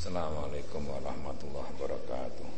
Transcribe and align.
Assalamualaikum 0.00 0.80
warahmatullahi 0.88 1.76
wabarakatuh. 1.76 2.48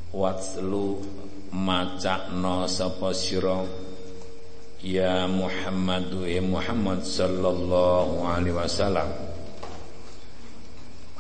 Watslu 0.10 0.98
macakno 1.54 2.66
sapa 2.66 3.14
sira? 3.14 3.62
Ya 4.82 5.30
Muhammadu 5.30 6.26
ya 6.26 6.42
Muhammad 6.42 7.06
sallallahu 7.06 8.26
alaihi 8.26 8.58
wasallam. 8.58 9.06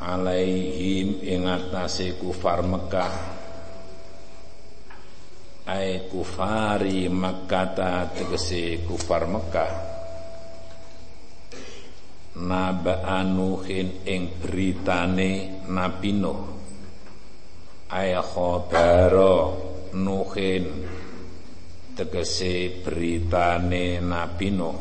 Alaihim 0.01 1.21
ing 1.21 1.45
atase 1.45 2.17
kufar 2.17 2.65
Mekah. 2.65 3.13
Ai 5.69 6.09
kufari 6.09 7.13
Makkah 7.13 8.09
tegese 8.09 8.81
kufar 8.89 9.29
Mekah 9.29 9.92
naba 12.41 13.05
anuhin 13.05 14.01
ing 14.09 14.41
beritane 14.41 15.61
Nabi 15.69 16.11
Nuh. 16.17 16.41
Ay 17.93 18.17
khabara 18.17 19.53
nuhin. 19.93 20.65
Tegese 21.93 22.81
beritane 22.81 24.01
Nabi 24.01 24.49
Nuh. 24.49 24.77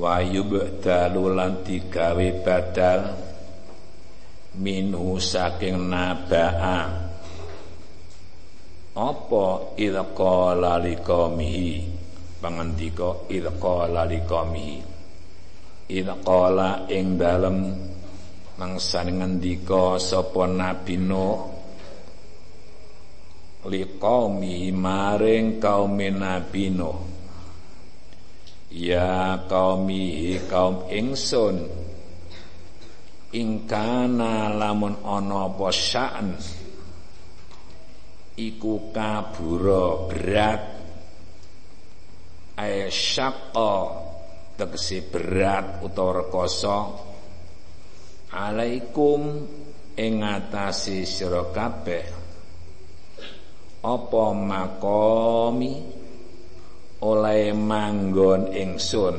Wa 0.00 0.24
yubdalu 0.24 1.24
lan 1.36 1.60
digawe 1.60 2.28
badal 2.40 3.00
minhu 4.56 5.20
saking 5.20 5.92
nabaa. 5.92 7.12
Apa 8.96 9.76
idza 9.76 10.04
qala 10.16 10.80
liqaumihi 10.80 11.99
pangandika 12.40 13.28
id 13.28 13.46
qala 13.60 14.08
liqaumihi 14.08 14.78
ing 16.90 17.06
dalem 17.20 17.58
mangsane 18.56 19.12
ngendika 19.20 20.00
sapa 20.00 20.48
nabi 20.48 20.96
nuh 20.96 21.60
liqaumi 23.68 24.72
maring 24.72 25.60
kaum 25.60 26.00
nabi 26.00 26.72
nuh. 26.72 26.98
Ya 28.70 29.34
qaumi 29.50 30.38
kaum 30.46 30.86
ingsun 30.86 31.66
ingkana 33.34 34.54
lamun 34.54 34.94
ana 35.02 35.50
apa 35.50 35.68
sya'an 35.74 36.38
iku 38.38 38.94
kabura 38.94 40.06
berat 40.06 40.79
ay 42.60 42.92
tegese 44.60 45.08
berat 45.08 45.80
utawa 45.80 46.20
rekoso. 46.20 47.08
Alaikum 48.36 49.20
ing 49.96 50.12
ngatasi 50.20 51.08
sira 51.08 51.48
kabeh. 51.48 52.04
Apa 53.80 54.24
makomi? 54.36 55.72
Oleh 57.00 57.56
manggon 57.56 58.52
ingsun. 58.52 59.16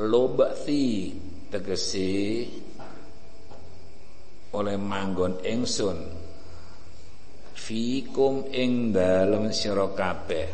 Lobati 0.00 1.12
tegese 1.52 2.12
oleh 4.56 4.76
manggon 4.80 5.36
ingsun 5.44 6.25
fikum 7.56 8.52
ing 8.52 8.92
dalem 8.92 9.48
sira 9.50 9.88
kabeh. 9.96 10.48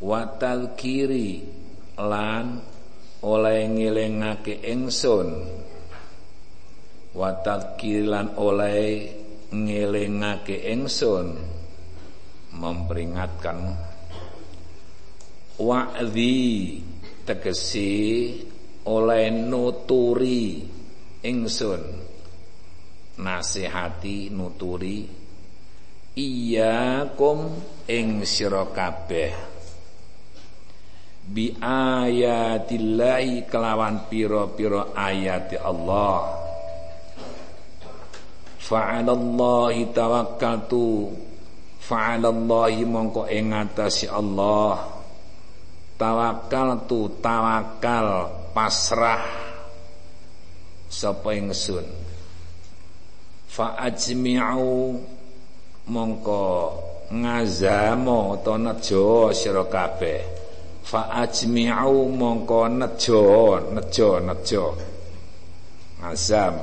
Wa 0.00 0.24
kiri 0.78 1.44
lan 2.00 2.46
oleh 3.20 3.60
ngelingake 3.68 4.64
ingsun 4.64 5.28
wa 7.12 7.30
lan 7.84 8.26
oleh 8.38 8.88
ngelingake 9.52 10.56
ingsun 10.72 11.28
memperingatkan. 12.56 13.58
Wa'dhi 15.60 16.80
tegesi 17.28 17.92
oleh 18.88 19.28
nuturi 19.28 20.64
ingsun 21.20 22.09
nasihati 23.18 24.30
nuturi 24.30 25.20
iyyakum 26.14 27.50
ing 27.86 28.22
sira 28.26 28.66
kabeh. 28.70 29.32
Bi 31.30 31.54
ayatillahi 31.62 33.46
kelawan 33.46 34.10
pira-pira 34.10 34.90
ayati 34.98 35.54
Allah. 35.54 36.34
Fa'alallahi 38.58 39.94
tawakkaltu. 39.94 41.14
Fa'alallahi 41.78 42.82
mongko 42.82 43.30
ing 43.30 43.54
ngatasi 43.54 44.10
Allah. 44.10 44.90
Tawakkaltu 45.94 47.22
tawakal 47.22 48.08
pasrah 48.50 49.22
sapa 50.90 51.38
ingsun 51.38 51.86
fa 53.50 53.74
ajmi'u 53.82 54.94
mongko 55.90 56.42
ngazamo 57.10 58.38
to 58.46 58.54
nejo 58.62 59.34
sira 59.34 59.66
kabeh. 59.66 60.22
Fa 60.86 61.10
ajmi'u 61.22 62.14
mongko 62.14 62.60
nejo 62.78 63.22
nejo 63.74 64.10
nejo. 64.22 64.64
Ngazam. 65.98 66.56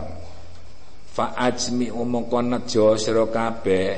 Fa 1.12 1.36
ajmi'u 1.36 2.02
mongko 2.08 2.40
nejo 2.42 2.96
sira 2.96 3.28
kabeh. 3.28 3.92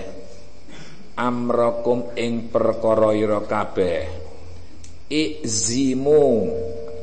Amrakum 1.22 2.18
ing 2.18 2.50
perkara 2.50 3.14
ira 3.14 3.46
kabeh. 3.46 4.02
Izimu. 5.14 6.26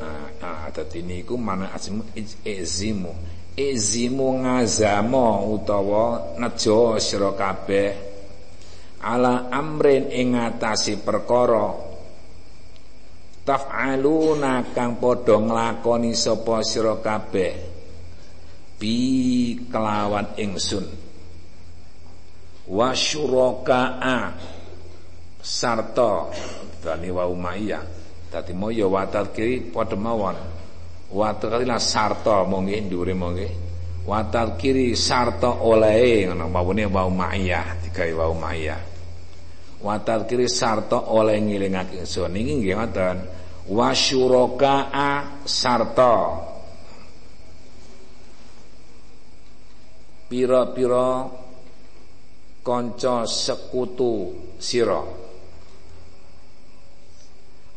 Ah, 0.02 0.26
ah 0.42 0.64
dadi 0.74 0.98
niku 1.06 1.38
mana 1.38 1.70
ajmu 1.70 2.02
izimu 2.42 3.35
izimu 3.56 4.44
ngazamo 4.44 5.48
utawa 5.56 6.36
nejo 6.36 7.00
sira 7.00 7.32
kabeh. 7.32 7.90
Ala 9.00 9.48
amrin 9.48 10.12
ing 10.12 10.36
ngatasi 10.36 11.00
perkara. 11.00 11.72
Taf'aluna 13.46 14.74
kang 14.76 15.00
padha 15.00 15.40
nglakoni 15.40 16.12
sapa 16.12 16.60
sira 16.60 17.00
kabeh. 17.00 17.52
Bi 18.76 18.96
kelawan 19.72 20.36
ingsun. 20.36 20.84
Wa 22.68 22.92
syuraka 22.92 23.82
sarta. 25.40 26.28
Dani 26.84 27.08
wa 27.08 27.24
umayyah. 27.24 27.84
Dadi 28.28 28.52
moyo 28.52 28.92
watal 28.92 29.32
kiri 29.32 29.70
padha 29.72 29.96
mawon 29.96 30.55
Watu 31.12 31.46
kalila 31.46 31.78
Sarto 31.78 32.34
mongke 32.46 32.82
dhuwure 32.90 33.14
mongke. 33.14 33.48
Watal 34.06 34.54
kiri 34.54 34.94
Sarto 34.94 35.50
oleh 35.66 36.30
ngono 36.30 36.46
ini 36.70 36.86
bau 36.86 37.10
ma'iyah, 37.10 37.82
tiga 37.82 38.06
bau 38.14 38.38
Maya, 38.38 38.78
Watal 39.82 40.30
kiri 40.30 40.46
Sarto 40.46 41.10
oleh 41.10 41.42
ngilingak 41.42 41.90
ingsun 41.90 42.30
niki 42.30 42.62
gimana 42.62 42.86
ngoten. 42.86 43.18
a 44.94 45.42
sarto. 45.42 46.14
Pira-pira 50.30 51.26
konco 52.62 53.16
sekutu 53.26 54.14
siro 54.58 55.25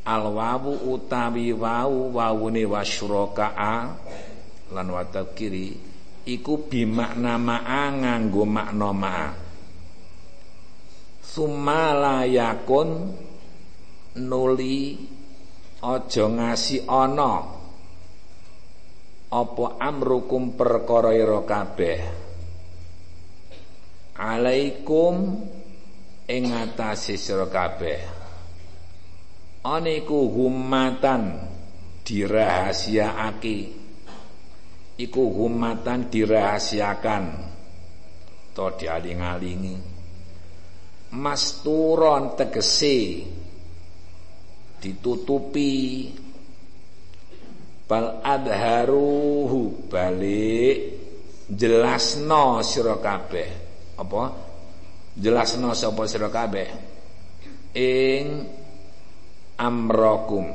alwawu 0.09 0.97
utawi 0.97 1.53
wau 1.53 2.09
wawune 2.17 2.65
wasyuraka'a 2.65 3.75
lan 4.73 4.87
watakiri 4.89 5.77
iku 6.25 6.65
bimakna 6.65 7.37
ma'a 7.37 7.93
nganggo 7.93 8.43
makna 8.49 8.89
ma'a 8.89 9.29
yakun 12.25 12.89
nuli 14.17 14.97
aja 15.85 16.25
ngasi 16.25 16.83
ana. 16.89 17.61
Apa 19.29 19.77
amrukum 19.77 20.57
perkara 20.57 21.13
ira 21.13 21.45
kabeh? 21.45 22.01
Alaikum 24.17 25.45
ing 26.25 26.43
atase 26.49 27.13
sira 27.13 27.45
kabeh 27.45 28.18
aniku 29.63 30.29
humatan 30.31 31.43
dirahasiaake 32.03 33.79
iku 34.99 35.23
humatan 35.31 36.11
dirahasiakan. 36.11 37.23
To 38.51 38.75
dialing-alingi. 38.75 39.77
Masturon 41.15 42.35
tegese. 42.35 43.23
Ditutupi. 44.83 46.11
Bal 47.87 48.19
adharuhu 48.19 49.87
balik. 49.87 50.77
Jelasno 51.49 52.61
sira 52.61 52.99
kabeh. 52.99 53.49
Apa? 53.97 54.23
Jelasno 55.15 55.73
sapa 55.73 56.03
sira 56.05 56.29
kabeh? 56.29 56.69
Ing 57.73 58.25
amrakum 59.59 60.47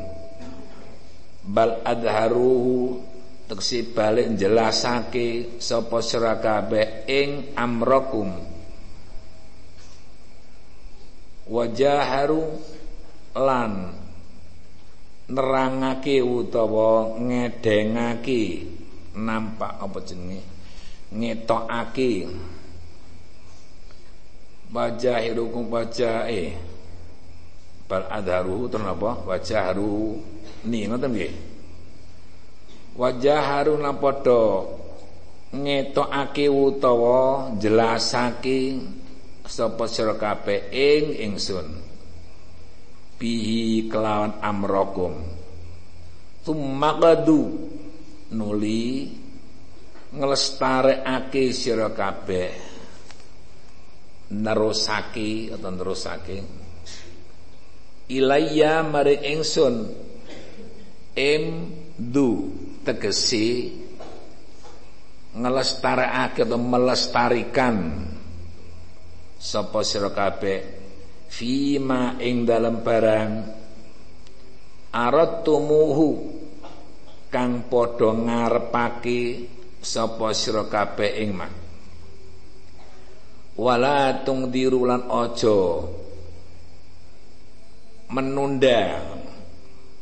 bal 1.44 1.84
adharuhu 1.84 3.04
teksi 3.44 3.92
balik 3.92 4.32
jelasake 4.40 5.60
sapa 5.60 6.00
sira 6.00 6.40
kabeh 6.40 7.04
ing 7.04 7.52
amrakum 7.52 8.32
wajaharu 11.44 12.56
lan 13.36 13.92
nerangake 15.28 16.20
utawa 16.20 17.16
ngedengake 17.16 18.74
nampak 19.16 19.78
apa 19.80 19.98
jenenge? 20.04 20.42
Ngetokake. 21.14 22.28
Wajahirukum 24.74 25.70
wajahe 25.70 26.58
bal 27.94 28.10
adharuhu 28.10 28.66
terus 28.66 28.90
apa? 28.90 29.22
Wajaharu 29.22 30.18
ni 30.66 30.90
ngoten 30.90 31.14
nggih? 31.14 31.34
Wajaharu 32.98 33.78
lan 33.78 34.02
padha 34.02 34.66
ngetokake 35.54 36.50
utawa 36.50 37.54
jelasake 37.54 38.82
sapa 39.46 39.86
sira 39.86 40.18
kabeh 40.18 40.74
ing 40.74 41.14
ingsun. 41.30 41.68
Bihi 43.14 43.86
kelawan 43.86 44.42
amrokum. 44.42 45.14
Tummaqadu. 46.42 47.70
Nuli 48.34 49.06
nglestarekake 50.10 51.54
sira 51.54 51.94
kabeh. 51.94 52.50
Nerusake 54.34 55.54
atau 55.54 55.70
nerusake 55.70 56.63
ilayya 58.08 58.84
mari 58.84 59.20
ingsun 59.32 59.74
em 61.16 61.44
du. 61.96 62.52
Tegesi. 62.84 63.80
Ngelestarekake 65.34 66.44
atau 66.44 66.60
melestarikan. 66.60 67.76
Sapa 69.40 69.80
sira 69.80 70.12
kabeh? 70.12 70.60
Fima 71.32 72.20
ing 72.20 72.44
dalam 72.44 72.84
barang. 72.84 73.32
Aradtumuhu 74.94 76.08
kang 77.32 77.66
padha 77.66 78.14
ngarepake 78.14 79.20
sapa 79.82 80.30
sira 80.36 80.68
kabeh 80.68 81.10
ing 81.24 81.30
mak. 81.34 81.52
Wala 83.58 84.22
tungdiru 84.22 84.86
lan 84.86 85.08
ojo 85.08 85.58
menunda. 88.10 89.00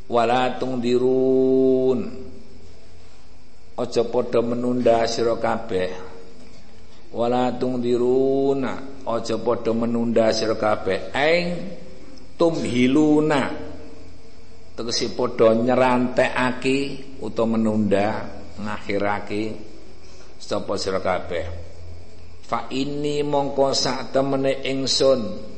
Wala 0.08 0.58
tungdirun. 0.58 2.00
Ojo 3.72 4.02
podo 4.12 4.40
menunda 4.44 5.06
sira 5.08 5.36
kabeh. 5.38 5.90
Wala 7.12 7.52
tungdiruna. 7.56 9.04
Ojo 9.08 9.36
podo 9.40 9.72
menunda 9.72 10.32
sira 10.32 10.56
kabeh. 10.58 11.12
Ing 11.14 11.44
tumhiluna. 12.36 13.42
Tegese 14.72 15.12
padha 15.12 15.52
nyerantekake 15.52 16.76
utawa 17.20 17.60
menunda 17.60 18.24
ngakhirake 18.56 19.52
sapa 20.40 20.80
sira 20.80 21.00
kabeh. 21.04 21.44
Fa 22.42 22.72
ini 22.72 23.20
mongko 23.20 23.72
sak 23.76 24.16
temene 24.16 24.64
ingsun 24.64 25.51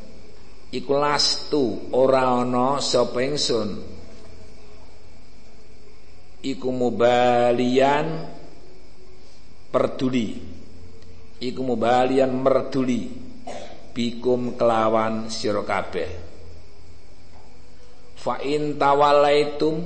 iku 0.75 0.99
lastu 0.99 1.95
ora 1.95 2.43
ana 2.43 2.83
sapa 2.83 3.23
ingsun. 3.23 3.95
Iku 6.45 6.69
mubalian 6.75 8.07
peduli 9.71 10.55
iku 11.39 11.61
mubalian 11.63 12.33
merduli. 12.35 13.23
Bikum 13.95 14.59
kelawan 14.59 15.31
sira 15.31 15.63
kabeh. 15.63 16.11
Fa 18.19 18.43
in 18.43 18.75
tawallaitum 18.75 19.77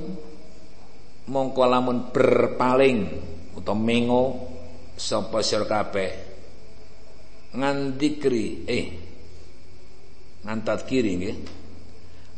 mongko 1.29 1.61
lamun 1.69 2.09
berpaling 2.09 3.05
utawa 3.53 3.77
mengo 3.77 4.49
sapa 4.97 5.45
sira 5.45 5.69
kabeh. 5.69 6.09
Ngandikri 7.53 8.65
eh 8.65 9.08
ngantat 10.43 10.87
kiri 10.87 11.11
nggih. 11.19 11.37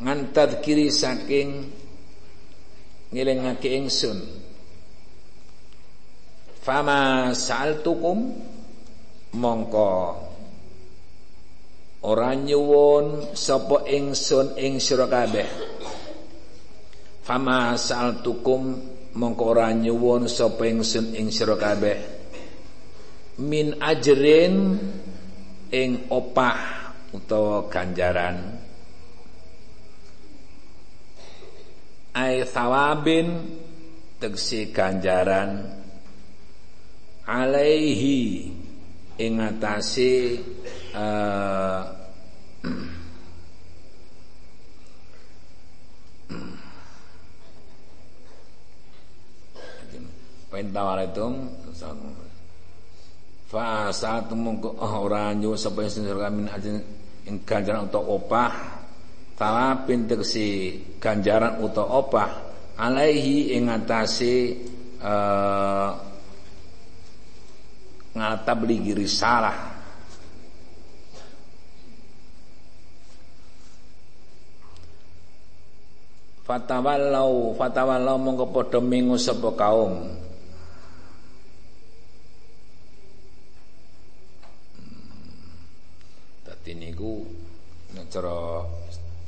Ngantat 0.01 0.65
kiri 0.65 0.89
saking 0.89 1.69
ngelingake 3.13 3.69
ingsun. 3.69 4.17
Fama 6.61 7.33
saltukum 7.33 8.33
mongko 9.37 9.93
ora 12.01 12.33
nyuwun 12.33 13.37
sapa 13.37 13.85
ingsun 13.85 14.57
ing 14.57 14.81
sira 14.81 15.05
kabeh. 15.05 15.49
Fama 17.21 17.77
saltukum 17.77 18.77
mongko 19.13 19.43
ora 19.45 19.69
nyuwun 19.69 20.25
sapa 20.25 20.65
ingsun 20.65 21.13
ing 21.13 21.29
sira 21.29 21.57
kabeh. 21.57 21.97
Min 23.41 23.77
ajrin 23.81 24.77
ing 25.69 25.91
opah 26.09 26.80
utawa 27.11 27.67
ganjaran. 27.67 28.59
Ai 32.15 32.43
thawabin 32.43 33.59
tegese 34.19 34.71
ganjaran. 34.75 35.79
Alaihi 37.27 38.51
ing 39.21 39.33
atase 39.39 40.41
uh, 40.97 42.01
Pentawalitum 50.51 51.47
fa 53.47 53.87
saat 53.91 54.27
mongko 54.35 54.75
ora 54.83 55.31
nyu 55.31 55.55
sapa 55.55 55.87
sing 55.87 56.03
min 56.07 56.47
ajeng 56.51 56.79
ing 57.29 57.41
ganjaran 57.45 57.85
utawa 57.89 58.05
opah 58.17 58.53
tawabin 59.37 60.05
tegesi 60.09 60.79
ganjaran 60.97 61.61
utawa 61.61 62.01
opah 62.01 62.29
alaihi 62.81 63.53
ing 63.57 63.69
atase 63.69 64.57
uh, 65.01 65.89
ngatablighi 68.15 68.91
risalah 68.95 69.71
Fatawallau 76.51 77.55
fatawallau 77.55 78.19
mongko 78.19 78.51
padha 78.51 78.79
mingu 78.83 79.15
sapa 79.15 79.55
kaum 79.55 80.19
Dadi 86.43 86.71
niku 86.75 87.23
nek 87.95 88.00
cara 88.11 88.67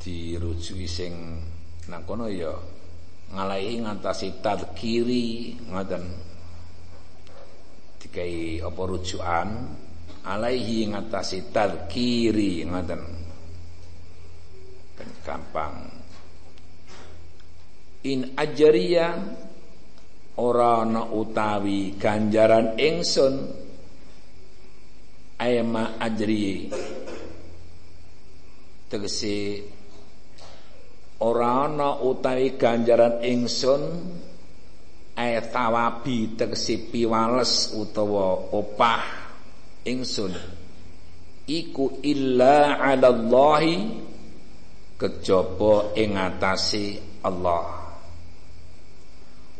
dirujuki 0.03 0.83
sing 0.83 1.39
nang 1.87 2.03
kono 2.03 2.27
ya 2.27 2.51
ngalahi 3.31 3.79
ngatasi 3.79 4.43
tadkiri 4.43 5.57
ngoten. 5.71 6.03
Dikai 8.03 8.59
apa 8.59 8.81
rujukan? 8.83 9.49
Alaihi 10.27 10.91
ngatasi 10.91 11.55
tadkiri 11.55 12.67
ngoten. 12.67 13.01
Kan 14.99 15.09
gampang. 15.23 15.75
In 18.03 18.35
ajriya 18.35 19.15
ora 20.35 20.83
ana 20.83 21.07
utawi 21.07 21.95
ganjaran 21.95 22.75
ingsun 22.75 23.47
ayma 25.39 25.95
ajri 26.03 26.67
tegese 28.93 29.65
ora 31.25 31.65
ana 31.65 31.97
utawi 31.97 32.53
ganjaran 32.53 33.25
ingsun 33.25 33.81
ay 35.17 35.41
tawabi 35.49 36.37
tegese 36.37 36.77
piwales 36.93 37.73
utawa 37.73 38.53
opah 38.53 39.01
ingsun. 39.85 40.33
Iku 41.43 41.99
illa 42.07 42.79
'ala 42.79 43.11
Allahi 43.11 43.75
kejaba 44.95 45.91
ing 45.99 46.15
atase 46.15 47.19
Allah. 47.23 47.83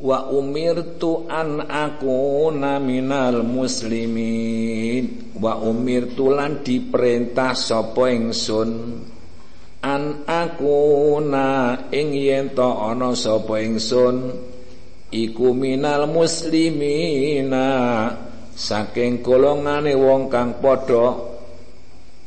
Wa 0.04 0.32
umirtu 0.32 1.28
an 1.28 1.64
akuna 1.68 2.80
minal 2.80 3.44
muslimin. 3.44 5.36
Wa 5.38 5.60
umirtu 5.60 6.32
lan 6.32 6.64
diperintah 6.64 7.52
sapa 7.52 8.10
ingsun 8.10 8.72
an 9.84 10.24
akuna 10.24 11.76
ing 11.92 12.16
yen 12.16 12.56
to 12.56 12.64
ana 12.64 13.12
sapa 13.12 13.60
ingsun 13.60 14.32
iku 15.12 15.52
minal 15.52 16.08
muslimina 16.08 17.68
saking 18.56 19.20
golongane 19.20 19.92
wong 20.00 20.32
kang 20.32 20.64
padha 20.64 21.36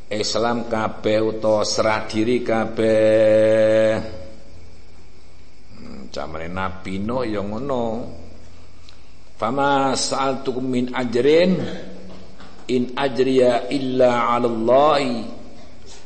Islam 0.06 0.70
kabeh 0.70 1.18
utawa 1.18 1.66
serah 1.66 2.06
diri 2.06 2.44
kabeh 2.44 4.16
Zamane 6.16 6.48
Nabi 6.48 6.96
Nuh 6.96 7.28
ya 7.28 7.44
ngono. 7.44 8.08
Fama 9.36 9.92
sa'altukum 9.92 10.64
min 10.64 10.88
ajrin 10.96 11.60
in 12.72 12.96
ajriya 12.96 13.68
illa 13.68 14.32
'ala 14.32 14.48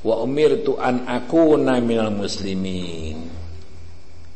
wa 0.01 0.15
umirtu 0.25 0.81
an 0.81 1.05
akuna 1.05 1.77
minal 1.81 2.13
muslimin. 2.13 3.29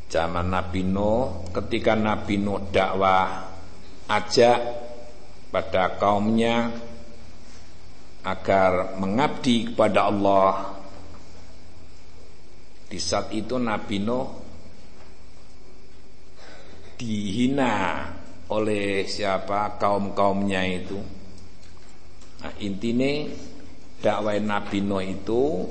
Zaman 0.09 0.47
Nabi 0.47 0.87
Nuh 0.87 1.51
ketika 1.51 1.99
Nabi 1.99 2.39
Nuh 2.39 2.71
dakwah 2.71 3.51
ajak 4.07 4.61
pada 5.51 5.99
kaumnya 5.99 6.71
agar 8.23 8.95
mengabdi 8.99 9.73
kepada 9.73 10.07
Allah. 10.07 10.55
Di 12.87 12.99
saat 13.03 13.35
itu 13.35 13.59
Nabi 13.59 13.97
Nuh 13.99 14.27
dihina 16.95 18.07
oleh 18.55 19.03
siapa 19.09 19.75
kaum-kaumnya 19.83 20.63
itu. 20.69 21.01
Nah, 22.45 22.55
intinya 22.61 23.11
dakwah 24.05 24.37
Nabi 24.37 24.85
Nuh 24.85 25.01
itu 25.01 25.65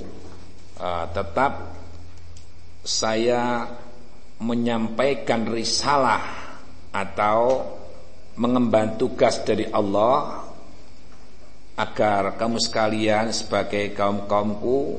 uh, 0.82 1.06
tetap 1.14 1.78
saya 2.82 3.70
menyampaikan 4.42 5.46
risalah 5.46 6.58
atau 6.90 7.62
mengemban 8.42 8.98
tugas 8.98 9.46
dari 9.46 9.70
Allah 9.70 10.50
agar 11.78 12.34
kamu 12.34 12.58
sekalian 12.58 13.30
sebagai 13.30 13.94
kaum-kaumku 13.94 14.98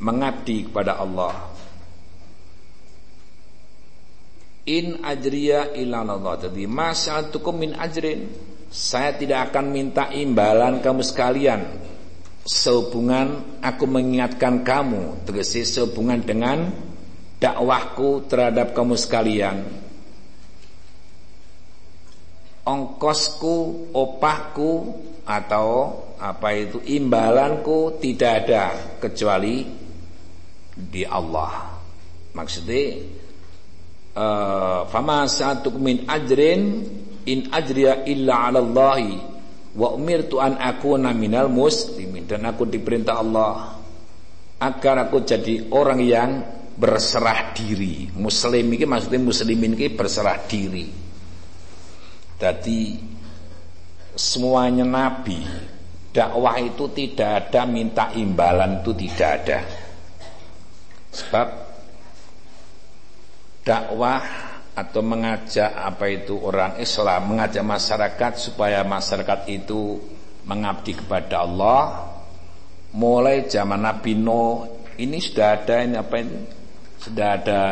mengabdi 0.00 0.72
kepada 0.72 0.96
Allah 0.96 1.52
In 4.62 5.02
ajriya 5.02 5.74
ilallah. 5.74 6.38
Jadi 6.38 6.70
mas'altukum 6.70 7.66
min 7.66 7.74
ajrin. 7.74 8.30
Saya 8.70 9.10
tidak 9.18 9.50
akan 9.50 9.74
minta 9.74 10.06
imbalan 10.14 10.78
kamu 10.78 11.02
sekalian 11.02 11.60
sehubungan 12.42 13.58
aku 13.62 13.84
mengingatkan 13.86 14.66
kamu, 14.66 15.26
tegese 15.26 15.62
sehubungan 15.66 16.22
dengan 16.22 16.70
dakwahku 17.38 18.26
terhadap 18.26 18.74
kamu 18.74 18.94
sekalian. 18.98 19.62
Ongkosku, 22.62 23.90
opahku 23.90 24.72
atau 25.26 25.98
apa 26.22 26.54
itu 26.54 26.78
imbalanku 26.78 27.98
tidak 27.98 28.46
ada 28.46 28.64
kecuali 29.02 29.66
di 30.78 31.02
Allah. 31.02 31.74
Maksudnya 32.32 33.02
Eh, 34.12 34.80
fama 34.92 35.24
sa'atukum 35.24 35.80
min 35.80 35.98
ajrin 36.04 36.84
in 37.24 37.48
ajriya 37.48 38.04
illa 38.04 38.44
'ala 38.44 38.60
Allah 38.60 39.00
wa 39.72 39.88
umirtu 39.96 40.36
an 40.36 40.60
akuna 40.60 41.16
minal 41.16 41.48
muslimin 41.48 42.28
dan 42.28 42.44
aku 42.44 42.68
diperintah 42.68 43.16
Allah 43.16 43.80
agar 44.60 45.08
aku 45.08 45.24
jadi 45.24 45.72
orang 45.72 46.00
yang 46.04 46.30
berserah 46.76 47.56
diri. 47.56 48.08
Muslim 48.14 48.68
ini 48.72 48.84
maksudnya 48.86 49.20
muslimin 49.20 49.74
ini 49.74 49.88
berserah 49.92 50.38
diri. 50.46 50.86
Jadi 52.38 52.80
semuanya 54.12 54.84
nabi 54.84 55.40
dakwah 56.12 56.60
itu 56.60 56.92
tidak 56.92 57.48
ada 57.48 57.64
minta 57.64 58.12
imbalan 58.12 58.84
itu 58.84 58.92
tidak 58.92 59.30
ada. 59.42 59.58
Sebab 61.12 61.48
dakwah 63.64 64.51
atau 64.72 65.00
mengajak 65.04 65.68
apa 65.68 66.08
itu 66.08 66.40
orang 66.40 66.80
Islam 66.80 67.28
mengajak 67.28 67.60
masyarakat 67.60 68.32
supaya 68.40 68.80
masyarakat 68.82 69.40
itu 69.52 70.00
mengabdi 70.48 70.96
kepada 70.96 71.44
Allah. 71.44 72.08
Mulai 72.92 73.48
zaman 73.48 73.84
Nabi 73.84 74.12
Nuh 74.16 74.68
ini 75.00 75.16
sudah 75.16 75.48
ada 75.56 75.76
ini 75.80 75.96
apa 75.96 76.16
ini? 76.20 76.38
Sudah 77.00 77.28
ada 77.40 77.62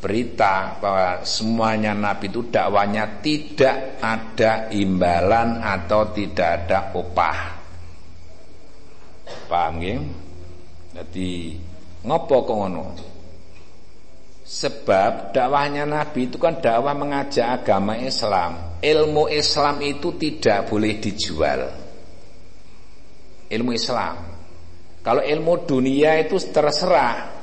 berita 0.00 0.76
bahwa 0.80 1.24
semuanya 1.24 1.92
Nabi 1.92 2.28
itu 2.32 2.48
dakwanya 2.48 3.20
tidak 3.20 4.00
ada 4.00 4.72
imbalan 4.72 5.60
atau 5.60 6.12
tidak 6.12 6.48
ada 6.64 6.92
upah. 6.96 7.38
Paham 9.50 9.82
ya? 9.82 9.98
jadi 10.96 11.52
ngopo 12.08 12.36
kok 12.48 12.56
ngono 12.56 12.82
Sebab 14.46 15.34
dakwahnya 15.34 15.82
Nabi 15.82 16.30
itu 16.30 16.38
kan 16.38 16.62
dakwah 16.62 16.94
mengajak 16.94 17.42
agama 17.42 17.98
Islam. 17.98 18.78
Ilmu 18.78 19.26
Islam 19.26 19.82
itu 19.82 20.14
tidak 20.14 20.70
boleh 20.70 21.02
dijual. 21.02 21.66
Ilmu 23.50 23.70
Islam. 23.74 24.14
Kalau 25.02 25.18
ilmu 25.22 25.66
dunia 25.66 26.22
itu 26.22 26.38
terserah. 26.38 27.34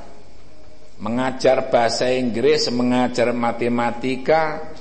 Mengajar 0.94 1.68
bahasa 1.68 2.08
Inggris, 2.08 2.72
mengajar 2.72 3.34
matematika, 3.36 4.72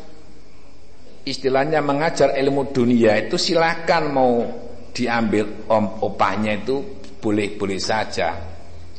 istilahnya 1.27 1.83
mengajar 1.83 2.37
ilmu 2.39 2.71
dunia 2.71 3.17
itu 3.17 3.35
silakan 3.35 4.03
mau 4.13 4.45
diambil 4.93 5.67
om 5.67 6.05
opahnya 6.05 6.55
itu 6.63 7.01
boleh-boleh 7.19 7.81
saja. 7.81 8.35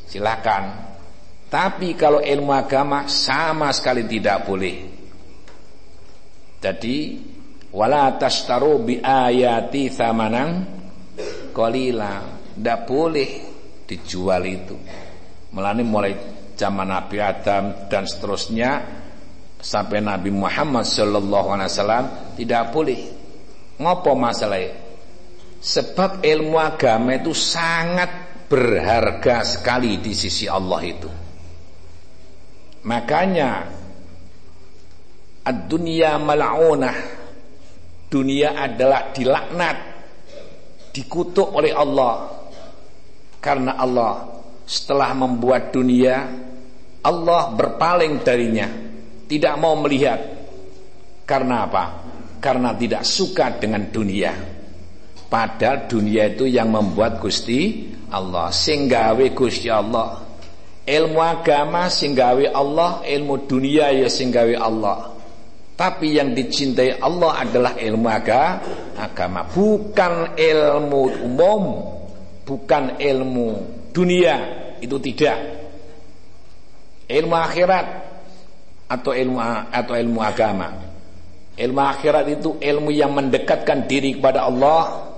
Silakan. 0.05 0.84
Tapi 1.55 1.95
kalau 1.95 2.19
ilmu 2.19 2.51
agama 2.51 3.07
sama 3.07 3.71
sekali 3.71 4.03
tidak 4.03 4.43
boleh. 4.43 4.75
Jadi 6.59 6.95
wala 7.71 8.11
tastaru 8.19 8.83
bi 8.83 8.99
ayati 8.99 9.87
thamanan 9.87 10.67
qalila. 11.55 12.43
Tidak 12.51 12.79
boleh 12.83 13.29
dijual 13.87 14.43
itu. 14.43 14.75
Melani 15.55 15.83
mulai 15.87 16.11
zaman 16.59 16.91
Nabi 16.91 17.23
Adam 17.23 17.87
dan 17.87 18.03
seterusnya 18.03 18.71
sampai 19.55 20.03
Nabi 20.03 20.35
Muhammad 20.35 20.83
sallallahu 20.83 21.55
alaihi 21.55 21.71
wasallam 21.71 22.05
tidak 22.35 22.75
boleh. 22.75 22.99
Ngopo 23.79 24.11
masalahnya? 24.11 24.75
Sebab 25.63 26.19
ilmu 26.19 26.59
agama 26.59 27.15
itu 27.15 27.31
sangat 27.31 28.43
berharga 28.51 29.47
sekali 29.47 30.03
di 30.03 30.11
sisi 30.11 30.51
Allah 30.51 30.83
itu. 30.83 31.24
Makanya 32.85 33.75
Ad-dunya 35.45 36.17
mal'unah. 36.17 36.97
Dunia 38.09 38.57
adalah 38.57 39.13
dilaknat 39.13 39.77
Dikutuk 40.89 41.53
oleh 41.53 41.69
Allah. 41.69 42.33
Karena 43.37 43.77
Allah 43.77 44.25
setelah 44.65 45.13
membuat 45.13 45.69
dunia 45.69 46.25
Allah 47.05 47.53
berpaling 47.53 48.25
darinya. 48.25 48.65
Tidak 49.29 49.53
mau 49.61 49.77
melihat. 49.77 50.17
Karena 51.29 51.69
apa? 51.69 51.83
Karena 52.41 52.73
tidak 52.73 53.05
suka 53.05 53.53
dengan 53.61 53.85
dunia. 53.93 54.33
Padahal 55.29 55.85
dunia 55.85 56.33
itu 56.33 56.49
yang 56.49 56.73
membuat 56.73 57.21
Gusti 57.21 57.93
Allah. 58.09 58.49
Singgawi 58.49 59.37
Gusti 59.37 59.69
Allah 59.69 60.24
Ilmu 60.85 61.17
agama 61.17 61.89
singgawi 61.89 62.45
Allah 62.45 63.01
Ilmu 63.01 63.49
dunia 63.49 63.89
ya 63.89 64.05
singgawi 64.05 64.53
Allah. 64.53 65.17
Tapi 65.75 66.15
yang 66.15 66.31
dicintai 66.31 67.01
Allah 67.01 67.41
adalah 67.41 67.73
ilmu 67.75 68.07
agama. 68.07 69.43
Bukan 69.51 70.37
ilmu 70.37 71.01
umum 71.25 71.63
Bukan 72.45 73.01
ilmu 73.01 73.47
dunia. 73.89 74.35
Itu 74.79 75.01
tidak. 75.01 75.35
Ilmu 77.09 77.35
akhirat 77.35 77.85
Atau 78.85 79.17
ilmu 79.17 79.41
atau 79.73 79.93
ilmu 79.97 80.21
agama. 80.21 80.69
Ilmu 81.57 81.81
akhirat 81.81 82.29
itu 82.29 82.61
ilmu 82.61 82.93
yang 82.93 83.09
mendekatkan 83.17 83.89
diri 83.89 84.21
kepada 84.21 84.45
Allah. 84.45 85.09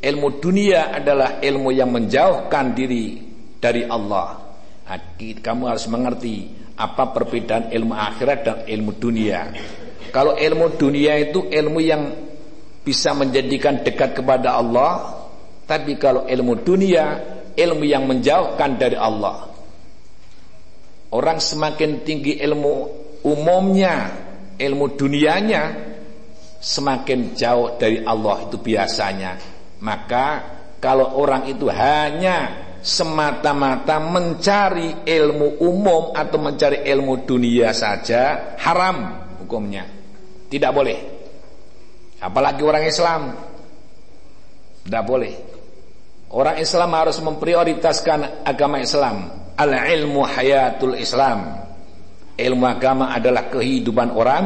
Ilmu 0.00 0.40
dunia 0.40 0.96
adalah 0.96 1.36
ilmu 1.44 1.68
yang 1.70 1.92
menjauhkan 1.92 2.72
diri 2.72 3.20
dari 3.60 3.84
Allah 3.84 4.45
kamu 5.42 5.66
harus 5.66 5.90
mengerti 5.90 6.46
apa 6.78 7.10
perbedaan 7.10 7.74
ilmu 7.74 7.94
akhirat 7.96 8.38
dan 8.46 8.56
ilmu 8.68 8.94
dunia. 8.96 9.50
Kalau 10.14 10.38
ilmu 10.38 10.78
dunia 10.78 11.18
itu 11.18 11.50
ilmu 11.50 11.80
yang 11.82 12.02
bisa 12.86 13.10
menjadikan 13.18 13.82
dekat 13.82 14.14
kepada 14.14 14.54
Allah, 14.54 15.26
tapi 15.66 15.98
kalau 15.98 16.30
ilmu 16.30 16.62
dunia 16.62 17.36
ilmu 17.56 17.82
yang 17.82 18.06
menjauhkan 18.06 18.76
dari 18.76 18.94
Allah. 18.94 19.48
Orang 21.10 21.40
semakin 21.40 22.04
tinggi 22.04 22.38
ilmu 22.38 22.72
umumnya, 23.24 24.12
ilmu 24.60 24.94
dunianya 24.94 25.62
semakin 26.60 27.32
jauh 27.32 27.80
dari 27.80 28.04
Allah 28.04 28.46
itu 28.46 28.60
biasanya. 28.60 29.32
Maka 29.80 30.26
kalau 30.78 31.16
orang 31.16 31.48
itu 31.48 31.66
hanya 31.72 32.65
semata-mata 32.86 33.98
mencari 33.98 35.02
ilmu 35.02 35.58
umum 35.58 36.14
atau 36.14 36.38
mencari 36.38 36.86
ilmu 36.86 37.26
dunia 37.26 37.74
saja 37.74 38.54
haram 38.62 39.26
hukumnya. 39.42 39.82
Tidak 40.46 40.70
boleh. 40.70 40.98
Apalagi 42.22 42.62
orang 42.62 42.86
Islam. 42.86 43.22
Tidak 44.86 45.02
boleh. 45.02 45.34
Orang 46.30 46.62
Islam 46.62 46.90
harus 46.94 47.18
memprioritaskan 47.18 48.46
agama 48.46 48.78
Islam. 48.78 49.34
Al-ilmu 49.58 50.22
hayatul 50.22 50.94
Islam. 50.94 51.66
Ilmu 52.38 52.64
agama 52.70 53.10
adalah 53.10 53.50
kehidupan 53.50 54.14
orang 54.14 54.44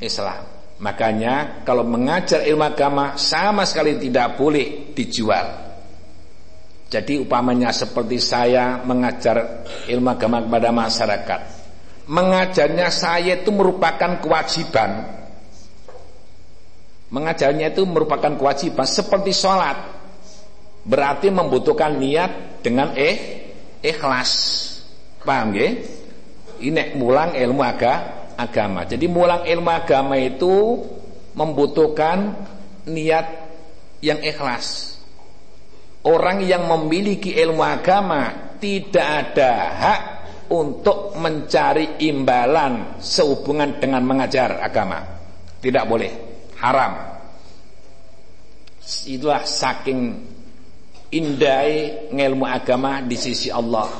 Islam. 0.00 0.48
Makanya 0.80 1.60
kalau 1.60 1.84
mengajar 1.84 2.40
ilmu 2.40 2.64
agama 2.64 3.20
sama 3.20 3.68
sekali 3.68 4.00
tidak 4.00 4.40
boleh 4.40 4.96
dijual. 4.96 5.65
Jadi 6.86 7.18
upamanya 7.18 7.74
seperti 7.74 8.22
saya 8.22 8.78
mengajar 8.86 9.66
ilmu 9.90 10.06
agama 10.06 10.38
kepada 10.46 10.70
masyarakat. 10.70 11.40
Mengajarnya 12.06 12.88
saya 12.94 13.42
itu 13.42 13.50
merupakan 13.50 14.22
kewajiban. 14.22 15.02
Mengajarnya 17.10 17.74
itu 17.74 17.82
merupakan 17.82 18.30
kewajiban 18.38 18.86
seperti 18.86 19.34
sholat. 19.34 19.74
Berarti 20.86 21.26
membutuhkan 21.34 21.98
niat 21.98 22.62
dengan 22.62 22.94
eh 22.94 23.50
ikhlas. 23.82 24.30
Paham 25.26 25.58
ya? 25.58 25.74
Ini 26.62 26.94
mulang 26.94 27.34
ilmu 27.34 27.66
agama. 28.38 28.86
Jadi 28.86 29.10
mulang 29.10 29.42
ilmu 29.42 29.70
agama 29.74 30.14
itu 30.14 30.86
membutuhkan 31.34 32.38
niat 32.86 33.26
yang 33.98 34.22
ikhlas. 34.22 34.95
Orang 36.06 36.46
yang 36.46 36.70
memiliki 36.70 37.34
ilmu 37.34 37.66
agama 37.66 38.54
tidak 38.62 39.34
ada 39.34 39.52
hak 39.74 40.00
untuk 40.54 41.18
mencari 41.18 41.98
imbalan 42.06 43.02
sehubungan 43.02 43.82
dengan 43.82 44.06
mengajar 44.06 44.62
agama. 44.62 45.02
Tidak 45.58 45.84
boleh, 45.84 46.12
haram. 46.62 46.94
Itulah 48.86 49.42
saking 49.42 50.14
indai 51.10 52.06
ilmu 52.14 52.46
agama 52.46 53.02
di 53.02 53.18
sisi 53.18 53.50
Allah. 53.50 53.90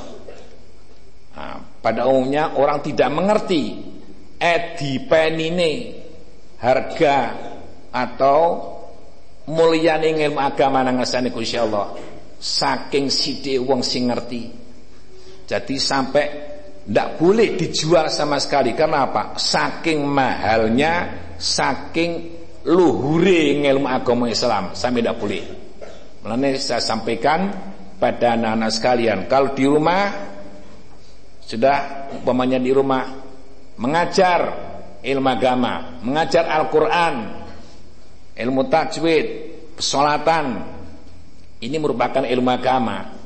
Nah, 1.37 1.59
pada 1.83 2.07
umumnya 2.07 2.55
orang 2.55 2.87
tidak 2.87 3.11
mengerti 3.11 3.83
edipenine 4.38 6.07
harga 6.62 7.19
atau 7.90 8.40
mulyane 9.51 10.15
ilmu 10.15 10.41
agama 10.43 10.83
nang 10.83 11.03
ngersane 11.03 11.31
Gusti 11.31 11.59
Allah. 11.59 11.95
Saking 12.37 13.09
sithik 13.09 13.63
wong 13.65 13.81
sing 13.81 14.13
ngerti. 14.13 14.43
Jadi 15.47 15.75
sampai 15.79 16.27
ndak 16.87 17.19
boleh 17.19 17.55
dijual 17.55 18.13
sama 18.13 18.37
sekali. 18.43 18.77
Karena 18.77 19.09
apa? 19.09 19.39
Saking 19.39 20.05
mahalnya 20.05 20.95
saking 21.39 22.37
luhure 22.67 23.63
ilmu 23.63 23.87
agama 23.87 24.27
Islam 24.27 24.75
sampai 24.75 25.01
ndak 25.01 25.17
boleh. 25.17 25.45
Mulane 26.27 26.59
saya 26.59 26.83
sampaikan 26.83 27.55
pada 27.97 28.35
anak-anak 28.37 28.71
sekalian 28.75 29.19
kalau 29.31 29.55
di 29.57 29.65
rumah 29.65 30.11
sudah 31.41 32.11
umpamanya 32.19 32.59
di 32.61 32.75
rumah 32.75 33.09
mengajar 33.79 34.41
ilmu 35.01 35.29
agama 35.31 36.03
mengajar 36.03 36.45
Al-Qur'an 36.51 37.46
ilmu 38.37 38.68
tajwid, 38.68 39.27
pesolatan. 39.81 40.77
Ini 41.57 41.77
merupakan 41.81 42.20
ilmu 42.20 42.51
agama. 42.53 43.16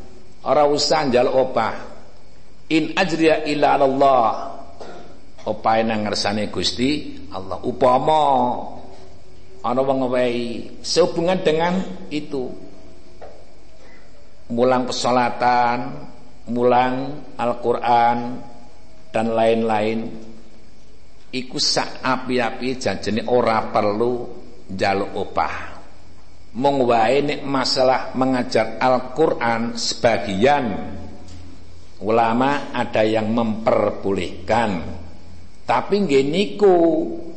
Orang 0.47 0.71
usah 0.71 1.05
njal 1.11 1.29
opah. 1.29 1.75
In 2.71 2.95
ajriya 2.95 3.45
illa 3.51 3.75
Allah. 3.75 4.55
Opah 5.45 5.83
nang 5.83 6.07
ngersane 6.07 6.47
Gusti 6.49 7.19
Allah. 7.35 7.59
Upama 7.67 8.23
ana 9.61 9.81
wong 9.83 10.09
sehubungan 10.81 11.43
dengan 11.43 11.83
itu. 12.09 12.49
Mulang 14.51 14.87
pesolatan, 14.87 15.79
mulang 16.51 17.23
Al-Qur'an 17.39 18.19
dan 19.11 19.27
lain-lain. 19.35 19.99
Iku 21.31 21.59
sak 21.63 22.03
api-api 22.03 22.75
janjene 22.75 23.23
ora 23.31 23.71
perlu 23.71 24.40
jaluk 24.75 25.11
opah. 25.17 25.81
Mong 26.51 26.77
wae 26.83 27.23
nek 27.23 27.41
masalah 27.47 28.11
mengajar 28.19 28.83
Al-Qur'an 28.83 29.79
sebagian 29.79 30.67
ulama 32.03 32.75
ada 32.75 33.07
yang 33.07 33.31
memperbolehkan. 33.31 34.71
Tapi 35.63 35.95
nggih 36.03 36.27
niku 36.27 36.77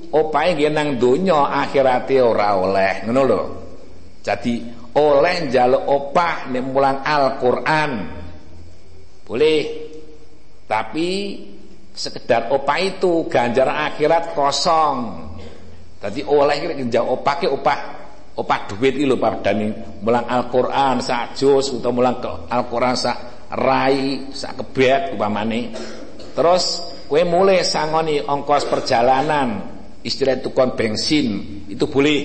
opahe 0.10 0.58
nggih 0.58 0.74
nang 0.74 0.98
donya 0.98 1.62
akhirate 1.62 2.18
ora 2.22 2.58
oleh 2.58 3.06
ngono 3.06 3.24
jadi 4.24 4.54
oleh 4.98 5.52
jaluk 5.52 5.84
opah 5.84 6.48
nek 6.50 6.64
mulang 6.64 7.04
Al-Qur'an 7.04 7.92
boleh. 9.28 9.62
Tapi 10.64 11.10
sekedar 11.92 12.50
opah 12.50 12.80
itu 12.82 13.28
ganjar 13.28 13.68
akhirat 13.68 14.34
kosong 14.34 14.98
Tadi 16.04 16.20
oleh 16.28 16.84
njak 16.84 17.00
opah 17.00 17.36
ke 17.40 17.48
opah 17.48 18.60
duit 18.68 19.00
iki 19.00 19.08
lho 19.08 19.16
mulang 20.04 20.28
Al-Qur'an 20.28 21.00
sak 21.00 21.40
juz 21.40 21.72
utawa 21.72 21.96
mulang 21.96 22.20
Al-Qur'an 22.52 23.00
sak 23.00 23.48
rai 23.56 24.28
sak 24.36 24.60
kebet 24.60 25.16
upamane. 25.16 25.72
Terus 26.36 26.84
kowe 27.08 27.24
mulai 27.24 27.64
sangoni 27.64 28.20
ongkos 28.20 28.68
perjalanan 28.68 29.64
istilah 30.04 30.44
tukang 30.44 30.76
bensin 30.76 31.64
itu 31.72 31.88
boleh. 31.88 32.22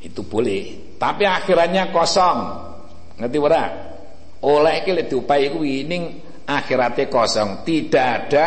Itu 0.00 0.24
boleh. 0.24 0.96
Tapi 0.96 1.28
akhirannya 1.28 1.92
kosong. 1.92 2.38
Ngerti 3.20 3.38
ora? 3.44 3.64
Oleh 4.40 4.80
iki 4.80 4.90
lek 4.96 5.12
diupahi 5.12 5.52
kuwi 5.52 5.84
ning 5.84 6.02
akhiratnya 6.48 7.12
kosong, 7.12 7.60
tidak 7.62 8.32
ada 8.32 8.46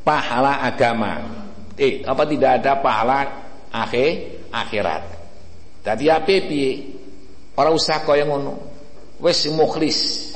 pahala 0.00 0.64
agama 0.64 1.41
eh 1.76 2.04
apa 2.04 2.22
tidak 2.28 2.50
ada 2.62 2.72
pahala 2.80 3.20
akhir 3.72 4.44
akhirat. 4.52 5.02
Tadi 5.82 6.06
apa 6.12 6.36
piye? 6.46 6.70
Ora 7.58 7.72
usah 7.72 8.04
kaya 8.04 8.24
ngono. 8.24 8.54
Wis 9.20 9.48
mukhlis. 9.52 10.32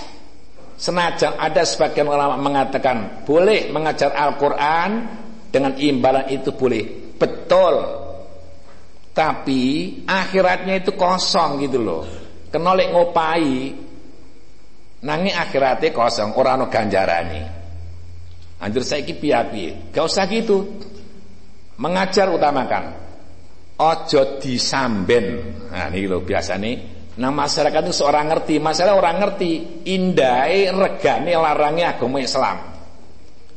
Senajan 0.77 1.41
ada 1.41 1.65
sebagian 1.65 2.05
ulama 2.05 2.37
mengatakan 2.37 3.25
boleh 3.25 3.73
mengajar 3.73 4.13
Al-Qur'an 4.13 4.91
dengan 5.49 5.73
imbalan 5.81 6.29
itu 6.29 6.53
boleh. 6.53 7.17
Betul. 7.17 7.75
Tapi 9.17 9.63
akhiratnya 10.05 10.85
itu 10.85 10.93
kosong 10.93 11.65
gitu 11.65 11.81
loh. 11.81 12.05
Kenolek 12.53 12.93
ngopai 12.93 13.87
Nanging 15.07 15.37
akhirate 15.37 15.93
kosong, 15.93 16.33
ora 16.35 16.57
ana 16.57 16.73
ganjarane. 16.73 17.43
Anjur 18.59 18.81
saiki 18.81 19.15
piye-piye? 19.15 19.93
Gak 19.95 20.09
usah 20.09 20.25
gitu. 20.27 20.65
Mengajar 21.77 22.33
utamakan. 22.33 22.85
Ojo 23.77 24.41
disamben. 24.41 25.53
Nah 25.69 25.93
niki 25.93 26.09
lho 26.09 26.25
biasane 26.25 26.97
Nah 27.17 27.33
masyarakat 27.33 27.89
itu 27.89 27.95
seorang 27.97 28.29
ngerti, 28.29 28.61
masalah 28.61 28.93
orang 28.93 29.17
ngerti 29.17 29.85
indai 29.89 30.69
regane 30.69 31.33
larangnya 31.33 31.97
agama 31.97 32.21
Islam. 32.21 32.61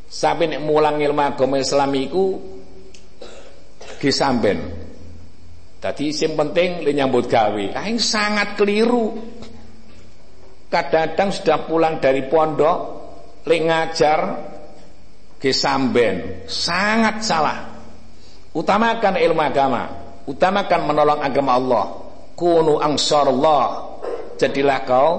Sampai 0.08 0.48
nek 0.48 0.64
mulang 0.64 0.96
ilmu 0.96 1.20
agama 1.20 1.60
Islam 1.60 1.92
disamben. 4.00 4.58
Tadi 5.80 6.12
yang 6.12 6.34
penting 6.40 6.88
le 6.88 6.92
nyambut 6.96 7.28
gawe. 7.28 7.66
Ah 7.76 7.88
sangat 8.00 8.56
keliru. 8.56 9.16
Kadang-kadang 10.72 11.30
sudah 11.36 11.60
pulang 11.68 12.00
dari 12.00 12.32
pondok 12.32 12.78
le 13.44 13.58
ngajar 13.60 14.20
gesamben. 15.36 16.48
Sangat 16.48 17.16
salah. 17.28 17.79
Utamakan 18.50 19.14
ilmu 19.22 19.42
agama, 19.46 19.84
utamakan 20.26 20.90
menolong 20.90 21.22
agama 21.22 21.52
Allah. 21.58 21.86
Kunu 22.34 22.82
ansarullah. 22.82 23.88
Jadilah 24.40 24.80
kau 24.88 25.12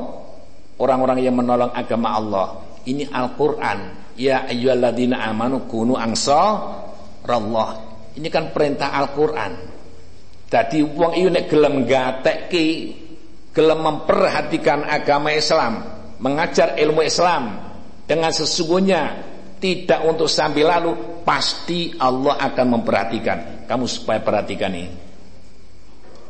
orang-orang 0.81 1.21
yang 1.21 1.37
menolong 1.37 1.71
agama 1.71 2.17
Allah. 2.17 2.47
Ini 2.89 3.07
Al-Qur'an. 3.13 4.01
Ya 4.17 4.49
ayyuhalladzina 4.49 5.21
amanu 5.29 5.69
kunu 5.69 5.95
ansarullah. 5.95 7.71
Ini 8.17 8.29
kan 8.33 8.51
perintah 8.51 8.97
Al-Qur'an. 8.97 9.53
Jadi 10.51 10.83
wong 10.83 11.15
iki 11.15 11.31
nek 11.31 11.45
gelem 11.47 11.87
gatekke 11.87 12.67
gelem 13.55 13.79
memperhatikan 13.87 14.83
agama 14.83 15.31
Islam 15.31 15.83
mengajar 16.19 16.75
ilmu 16.75 17.03
Islam 17.07 17.55
dengan 18.07 18.35
sesungguhnya 18.35 19.03
tidak 19.63 20.03
untuk 20.03 20.27
sambil 20.27 20.75
lalu 20.75 20.93
pasti 21.31 21.95
Allah 21.95 22.43
akan 22.43 22.67
memperhatikan 22.75 23.39
kamu 23.71 23.87
supaya 23.87 24.19
perhatikan 24.19 24.75
ini 24.75 24.91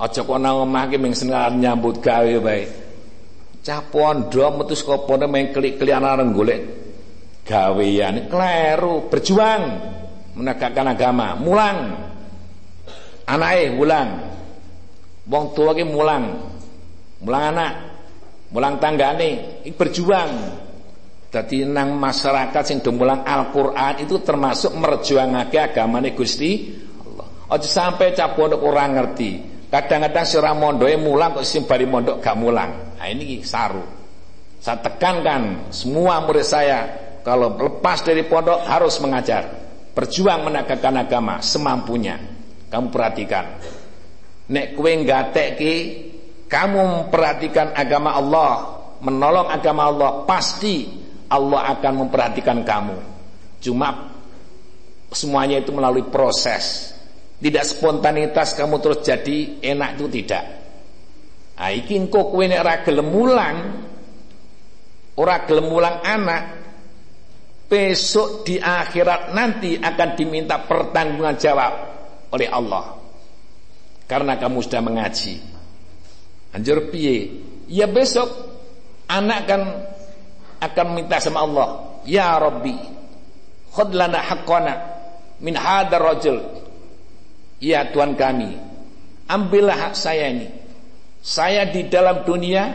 Aja 0.01 0.25
kok 0.25 0.41
nang 0.41 0.65
omah 0.65 0.89
ki 0.89 0.97
ming 0.97 1.13
seneng 1.13 1.61
nyambut 1.61 2.01
gawe 2.01 2.35
bae. 2.41 2.65
Cah 3.61 3.85
pondok 3.85 4.49
metu 4.57 4.73
saka 4.73 5.05
pondok 5.05 5.29
meng 5.29 5.53
klik-klian 5.53 6.01
areng 6.01 6.33
golek 6.33 6.65
gawean. 7.45 8.33
Kleru, 8.33 9.13
berjuang 9.13 9.63
menegakkan 10.41 10.89
agama, 10.89 11.37
mulang. 11.37 12.01
Anake 13.29 13.77
mulang. 13.77 14.09
Wong 15.29 15.45
tua 15.53 15.77
ki 15.77 15.85
mulang. 15.85 16.49
Mulang 17.21 17.45
anak, 17.53 17.73
mulang 18.57 18.81
tanggane, 18.81 19.61
berjuang. 19.77 20.33
Dadi 21.31 21.63
nang 21.63 21.95
masyarakat 21.95 22.63
sing 22.67 22.83
do 22.83 22.91
mulang 22.91 23.23
Al-Qur'an 23.23 24.03
itu 24.03 24.19
termasuk 24.19 24.75
merjuangake 24.75 25.63
agamane 25.63 26.11
Gusti 26.11 26.75
Allah. 27.07 27.55
Aja 27.55 27.69
sampai 27.71 28.11
cah 28.19 28.35
pondok 28.35 28.59
ora 28.59 28.91
ngerti. 28.91 29.63
Kadang-kadang 29.71 30.27
si 30.27 30.35
orang 30.43 30.59
mondoke 30.59 30.99
mulang 30.99 31.39
kok 31.39 31.47
sing 31.47 31.71
bari 31.71 31.87
mondok 31.87 32.19
gak 32.19 32.35
mulang. 32.35 32.99
Nah 32.99 33.07
ini 33.07 33.47
saru. 33.47 33.79
Saya 34.59 34.83
tekankan 34.83 35.71
semua 35.71 36.19
murid 36.27 36.43
saya 36.43 36.91
kalau 37.23 37.55
lepas 37.55 38.03
dari 38.03 38.27
pondok 38.27 38.67
harus 38.67 38.99
mengajar. 38.99 39.47
Berjuang 39.95 40.51
menegakkan 40.51 40.99
agama 40.99 41.39
semampunya. 41.39 42.19
Kamu 42.67 42.91
perhatikan. 42.91 43.47
Nek 44.51 44.75
kue 44.75 44.99
ki, 45.55 45.75
kamu 46.51 46.81
memperhatikan 47.07 47.71
agama 47.71 48.19
Allah, 48.19 48.51
menolong 48.99 49.47
agama 49.47 49.87
Allah, 49.87 50.11
pasti 50.27 51.00
Allah 51.31 51.79
akan 51.79 52.07
memperhatikan 52.07 52.67
kamu. 52.67 52.99
Cuma 53.63 54.11
semuanya 55.15 55.63
itu 55.63 55.71
melalui 55.71 56.11
proses. 56.11 56.91
Tidak 57.41 57.65
spontanitas 57.65 58.53
kamu 58.59 58.83
terus 58.83 59.01
jadi 59.01 59.63
enak 59.63 59.97
itu 59.97 60.07
tidak. 60.21 60.45
Ah 61.57 61.73
iki 61.73 61.97
engko 61.97 62.29
kowe 62.29 62.45
nek 62.45 62.61
ora 62.61 62.75
mulang, 63.01 63.57
ora 65.17 65.37
gelem 65.49 65.67
mulang 65.71 66.05
anak, 66.05 66.43
besok 67.71 68.45
di 68.45 68.61
akhirat 68.61 69.33
nanti 69.33 69.79
akan 69.79 70.09
diminta 70.19 70.61
pertanggungan 70.67 71.37
jawab 71.39 71.73
oleh 72.35 72.49
Allah. 72.51 72.99
Karena 74.05 74.35
kamu 74.35 74.59
sudah 74.61 74.83
mengaji. 74.83 75.35
Anjur 76.51 76.91
piye? 76.91 77.41
Ya 77.71 77.87
besok 77.87 78.27
anak 79.07 79.41
kan 79.47 79.63
akan 80.61 80.87
minta 80.93 81.17
sama 81.19 81.43
Allah, 81.43 81.69
"Ya 82.05 82.37
Rabbi, 82.37 82.77
khudh 83.73 83.95
lana 83.97 84.21
haqqana 84.21 84.75
min 85.41 85.57
hadar 85.57 86.03
rajul. 86.03 86.39
Ya 87.61 87.89
Tuhan 87.93 88.17
kami 88.17 88.57
Ambillah 89.29 89.77
hak 89.77 89.95
saya 89.95 90.33
ini. 90.33 90.49
Saya 91.21 91.69
di 91.69 91.87
dalam 91.93 92.25
dunia 92.25 92.73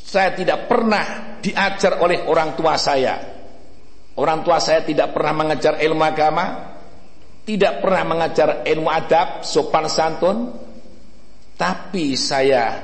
Saya 0.00 0.32
tidak 0.32 0.64
pernah 0.64 1.36
diajar 1.44 2.00
oleh 2.00 2.24
orang 2.24 2.56
tua 2.56 2.80
saya. 2.80 3.20
Orang 4.16 4.40
tua 4.40 4.56
saya 4.64 4.80
tidak 4.80 5.12
pernah 5.12 5.44
mengajar 5.44 5.76
ilmu 5.76 6.02
agama 6.02 6.44
Tidak 7.44 7.84
pernah 7.84 8.02
mengajar 8.08 8.64
ilmu 8.64 8.88
adab 8.88 9.44
Sopan 9.44 9.86
santun. 9.92 10.56
Tapi 11.56 12.16
saya 12.16 12.80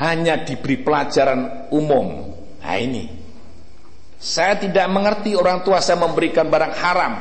Hanya 0.00 0.40
diberi 0.40 0.80
pelajaran 0.80 1.68
umum 1.72 2.35
Nah 2.66 2.76
ini 2.82 3.06
Saya 4.18 4.58
tidak 4.58 4.90
mengerti 4.90 5.38
orang 5.38 5.62
tua 5.62 5.78
saya 5.78 6.02
memberikan 6.02 6.50
barang 6.50 6.74
haram 6.82 7.14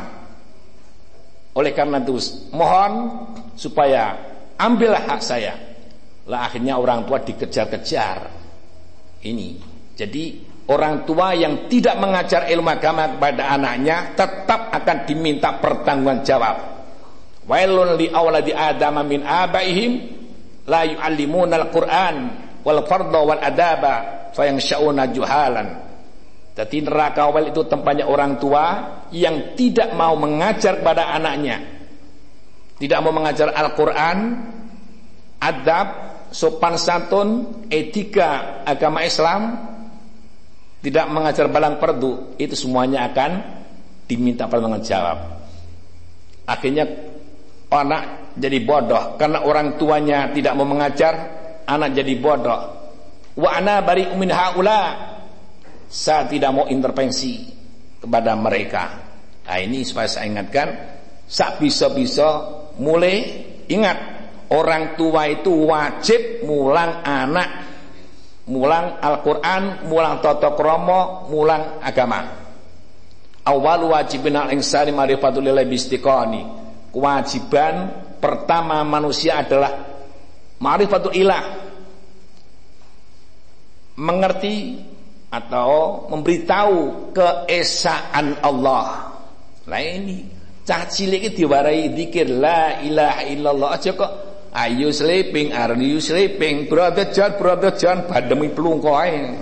oleh 1.55 1.71
karena 1.71 2.03
itu 2.03 2.19
mohon 2.51 2.93
supaya 3.55 4.19
ambillah 4.59 5.07
hak 5.07 5.21
saya. 5.23 5.55
Lah 6.27 6.51
akhirnya 6.51 6.75
orang 6.75 7.07
tua 7.07 7.23
dikejar-kejar. 7.23 8.17
Ini. 9.23 9.49
Jadi 9.95 10.23
orang 10.67 11.07
tua 11.07 11.31
yang 11.31 11.71
tidak 11.71 11.95
mengajar 11.95 12.51
ilmu 12.51 12.67
agama 12.67 13.15
kepada 13.15 13.55
anaknya 13.55 14.11
tetap 14.19 14.75
akan 14.75 14.97
diminta 15.07 15.55
pertanggungan 15.63 16.27
jawab. 16.27 16.55
Wailun 17.47 17.95
li 17.95 18.11
awladi 18.11 18.51
adama 18.51 19.07
min 19.07 19.23
abaihim 19.23 19.91
la 20.67 20.83
yu'allimuna 20.83 21.55
al-Qur'an 21.55 22.15
wal 22.67 22.83
fardha 22.83 23.19
wal 23.23 23.39
adaba 23.39 23.95
fayangshauna 24.35 25.09
juhalan. 25.15 25.67
Jadi 26.55 26.87
neraka 26.87 27.27
awal 27.27 27.51
itu 27.51 27.67
tempatnya 27.67 28.07
orang 28.07 28.39
tua 28.39 28.65
yang 29.11 29.55
tidak 29.59 29.91
mau 29.91 30.15
mengajar 30.15 30.79
kepada 30.79 31.11
anaknya. 31.11 31.59
Tidak 32.75 32.99
mau 33.03 33.11
mengajar 33.15 33.51
Al-Quran, 33.55 34.17
adab, 35.39 35.87
sopan 36.31 36.75
santun, 36.79 37.27
etika 37.67 38.63
agama 38.67 39.03
Islam. 39.03 39.71
Tidak 40.79 41.05
mengajar 41.11 41.51
balang 41.51 41.75
perdu. 41.79 42.35
Itu 42.39 42.55
semuanya 42.55 43.09
akan 43.11 43.31
diminta 44.07 44.47
pertanggung 44.47 44.85
jawab. 44.85 45.17
Akhirnya 46.45 46.85
anak 47.67 48.35
jadi 48.37 48.59
bodoh. 48.63 49.19
Karena 49.19 49.43
orang 49.43 49.75
tuanya 49.75 50.31
tidak 50.31 50.53
mau 50.55 50.67
mengajar, 50.67 51.13
anak 51.67 51.95
jadi 51.99 52.13
bodoh. 52.21 52.74
Wa 53.35 53.59
ana 53.59 53.83
bari 53.83 54.07
min 54.15 54.31
haula 54.31 54.81
saya 55.85 56.27
tidak 56.27 56.51
mau 56.51 56.65
intervensi 56.67 57.45
kepada 58.01 58.35
mereka. 58.35 58.83
Nah 59.45 59.59
ini 59.61 59.85
supaya 59.85 60.09
saya 60.09 60.27
ingatkan, 60.27 60.67
sak 61.29 61.61
bisa-bisa 61.61 62.27
mulai 62.81 63.21
ingat 63.69 63.97
orang 64.51 64.97
tua 64.97 65.29
itu 65.29 65.69
wajib 65.69 66.45
mulang 66.45 67.05
anak, 67.05 67.49
mulang 68.49 68.97
Al-Quran, 69.01 69.87
mulang 69.89 70.21
toto 70.21 70.53
kromo, 70.57 71.29
mulang 71.29 71.81
agama. 71.81 72.43
Awal 73.45 73.85
wajibin 73.85 74.33
al-insani 74.33 74.89
marifatul 74.89 75.45
bistiqani. 75.69 76.41
Kewajiban 76.89 77.75
pertama 78.17 78.81
manusia 78.81 79.45
adalah 79.45 79.69
marifatul 80.57 81.13
ilah. 81.13 81.64
Mengerti 83.95 84.75
atau 85.35 86.05
memberitahu 86.11 87.11
keesaan 87.11 88.39
Allah. 88.39 89.11
Lah 89.67 89.81
ini 89.81 90.23
cah 90.65 90.87
cilik 90.87 91.29
iki 91.29 91.45
diwarai 91.45 91.91
zikir 91.91 92.29
la 92.29 92.81
ilaha 92.81 93.21
illallah 93.29 93.69
aja 93.77 93.93
kok 93.93 94.11
ayo 94.55 94.89
sleeping 94.89 95.53
are 95.53 95.77
you 95.77 96.01
sleeping 96.01 96.65
brother 96.65 97.13
John 97.13 97.37
brother 97.37 97.75
John 97.75 98.07
bademi 98.07 98.51
plungko 98.53 98.95
ae. 98.95 99.35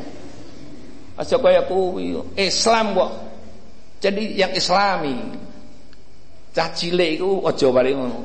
Aja 1.13 1.37
kaya 1.37 1.69
kuwi 1.69 2.17
Islam 2.39 2.97
kok. 2.97 3.11
Jadi 4.01 4.35
yang 4.35 4.51
islami. 4.57 5.15
Cah 6.53 6.69
cilik 6.73 7.21
iku 7.21 7.45
aja 7.45 7.67
bare 7.69 7.91
ngono. 7.93 8.19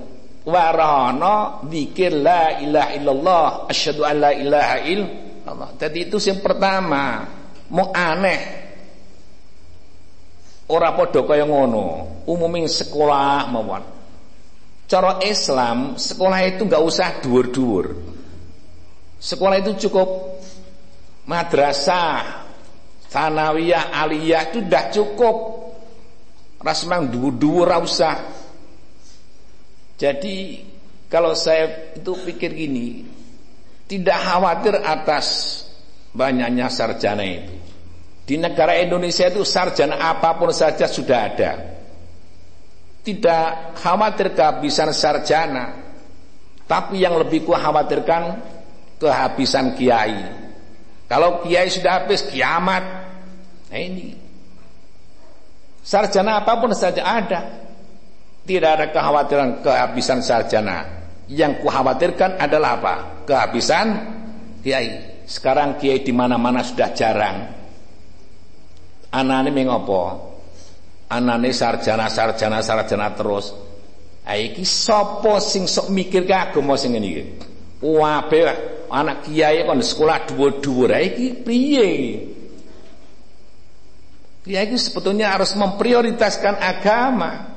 Warana 0.49 1.61
zikir 1.69 2.17
la 2.17 2.57
ilaha 2.61 2.91
illallah 2.97 3.47
asyhadu 3.69 4.01
an 4.09 4.17
la 4.17 4.33
ilaha 4.33 4.77
illallah 4.81 5.28
Allah. 5.49 5.71
Jadi 5.77 6.09
itu 6.09 6.17
yang 6.21 6.45
pertama, 6.45 7.25
mau 7.73 7.89
aneh. 7.93 8.69
Ora 10.69 10.93
padha 10.93 11.25
kaya 11.25 11.49
ngono. 11.49 12.21
Umumin 12.29 12.69
sekolah 12.69 13.49
mawon. 13.49 13.85
Cara 14.89 15.21
Islam, 15.25 15.97
sekolah 16.01 16.41
itu 16.49 16.65
nggak 16.65 16.85
usah 16.85 17.21
dhuwur-dhuwur. 17.21 17.87
Sekolah 19.21 19.61
itu 19.61 19.89
cukup 19.89 20.41
madrasah, 21.29 22.45
sanawiyah, 23.09 23.93
aliyah 23.93 24.49
itu 24.49 24.65
sudah 24.65 24.85
cukup. 24.93 25.37
Rasmang 26.61 27.13
dhuwur-dhuwur 27.13 27.69
usah. 27.85 28.17
Jadi 29.99 30.65
kalau 31.09 31.33
saya 31.33 31.97
itu 31.97 32.13
pikir 32.25 32.53
gini, 32.53 33.18
tidak 33.89 34.19
khawatir 34.21 34.77
atas 34.85 35.27
banyaknya 36.13 36.69
sarjana 36.69 37.25
itu. 37.25 37.57
Di 38.29 38.37
negara 38.37 38.77
Indonesia 38.77 39.25
itu 39.25 39.41
sarjana 39.41 40.13
apa 40.13 40.37
pun 40.37 40.53
saja 40.53 40.85
sudah 40.85 41.19
ada. 41.25 41.53
Tidak 43.01 43.73
khawatir 43.81 44.37
kehabisan 44.37 44.93
sarjana, 44.93 45.73
tapi 46.69 47.01
yang 47.01 47.17
lebih 47.17 47.49
ku 47.49 47.57
khawatirkan 47.57 48.45
kehabisan 49.01 49.73
kiai. 49.73 50.29
Kalau 51.09 51.41
kiai 51.41 51.73
sudah 51.73 52.05
habis 52.05 52.29
kiamat. 52.29 52.85
Nah 53.73 53.81
ini. 53.81 54.13
Sarjana 55.81 56.45
apa 56.45 56.61
pun 56.61 56.77
saja 56.77 57.01
ada. 57.01 57.41
Tidak 58.45 58.69
ada 58.69 58.93
kekhawatiran 58.93 59.65
kehabisan 59.65 60.21
sarjana. 60.21 60.98
Yang 61.29 61.65
khawatirkan 61.65 62.41
adalah 62.41 62.81
apa? 62.81 62.95
Kehabisan 63.29 63.87
kiai. 64.65 65.21
Sekarang 65.29 65.77
kiai 65.77 66.01
di 66.01 66.13
mana-mana 66.13 66.65
sudah 66.65 66.89
jarang 66.97 67.59
anane 69.13 69.51
mengopo 69.51 70.01
anane 71.09 71.53
sarjana 71.53 72.13
sarjana 72.13 72.61
sarjana 72.61 73.09
terus 73.17 73.57
ha 74.29 74.37
iki 74.37 74.65
sapa 74.65 75.41
sing 75.41 75.65
sok 75.65 75.89
mikir 75.89 76.29
ke 76.29 76.35
agama 76.37 76.77
sing 76.77 76.93
ngene 76.93 77.09
iki 77.09 77.25
wae 77.81 78.43
anak 78.93 79.25
kiai 79.25 79.65
kon 79.65 79.81
sekolah 79.81 80.29
dhuwur-dhuwur 80.29 80.93
iki 80.93 81.27
piye 81.45 81.91
Kiai 84.49 84.73
sebetulnya 84.81 85.37
harus 85.37 85.53
memprioritaskan 85.53 86.57
agama. 86.57 87.48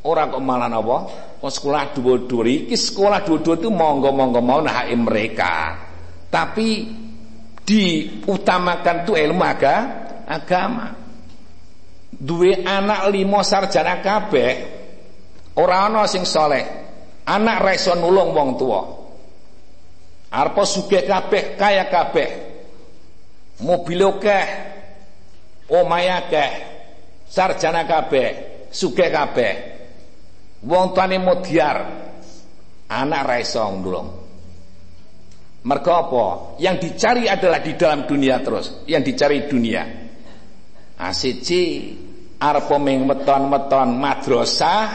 Orang 0.00 0.32
kok 0.32 0.40
malah 0.40 0.72
apa? 0.72 0.96
Kok 1.40 1.52
sekolah 1.52 1.92
dhuwur-dhuwur 1.92 2.48
iki 2.48 2.76
sekolah 2.76 3.20
dhuwur-dhuwur 3.20 3.60
itu 3.60 3.68
monggo-monggo 3.68 4.40
mau 4.40 4.60
nah 4.64 4.88
mereka. 4.88 5.76
Tapi 6.32 6.88
diutamakan 7.64 8.96
tuh 9.04 9.16
ilmu 9.20 9.44
agama 9.44 10.00
agama. 10.30 10.86
Duwe 12.10 12.62
anak 12.62 13.10
limo 13.10 13.42
sarjana 13.42 13.98
kabeh 13.98 14.52
ora 15.58 15.90
ana 15.90 16.06
sing 16.06 16.22
soleh. 16.22 16.64
Anak 17.26 17.56
ra 17.60 17.72
iso 17.74 17.94
nulung 17.98 18.32
wong 18.32 18.50
tuwa. 18.58 18.82
Arep 20.30 20.62
sugih 20.62 21.10
kabeh, 21.10 21.58
kaya 21.58 21.90
kabeh. 21.90 22.30
Mobil 23.66 23.98
akeh, 23.98 24.46
omahe 25.74 26.06
akeh, 26.06 26.50
sarjana 27.26 27.82
kabeh, 27.82 28.28
sugih 28.70 29.10
kabeh. 29.10 29.79
Wong 30.60 30.92
tuane 30.92 31.16
modiar, 31.16 31.78
anak 32.88 33.22
ra 33.24 33.36
iso 33.40 33.64
nulung. 33.72 34.08
Mergo 35.60 35.92
apa? 35.92 36.24
Yang 36.60 36.76
dicari 36.88 37.24
adalah 37.28 37.60
di 37.60 37.76
dalam 37.76 38.08
dunia 38.08 38.40
terus, 38.40 38.84
yang 38.88 39.04
dicari 39.04 39.44
dunia. 39.44 39.84
Asiji 41.00 41.96
arep 42.40 42.68
ming 42.80 43.04
weton-weton 43.04 43.88
madrasah 44.00 44.88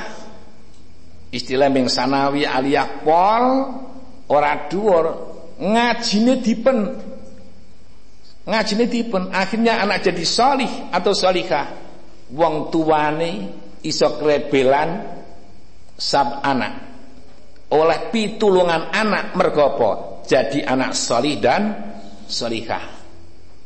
istilah 1.30 1.70
ming 1.70 1.86
sanawi 1.86 2.42
aliyah 2.42 3.06
pol 3.06 3.46
ora 4.34 4.66
dhuwur 4.66 5.06
ngajine 5.62 6.42
dipen 6.42 6.80
ngajine 8.50 8.86
dipen 8.90 9.30
akhirnya 9.30 9.78
anak 9.86 10.02
jadi 10.10 10.26
salih 10.26 10.72
atau 10.90 11.14
salihah 11.14 11.70
wong 12.34 12.74
tuane 12.74 13.32
iso 13.86 14.18
krebelan 14.18 15.15
sab 15.96 16.44
anak. 16.44 16.94
Oleh 17.72 18.14
pitulungan 18.14 18.94
anak 18.94 19.34
mergopo 19.34 20.22
jadi 20.28 20.64
anak 20.64 20.94
salih 20.94 21.42
dan 21.42 21.62
salihah. 22.30 22.86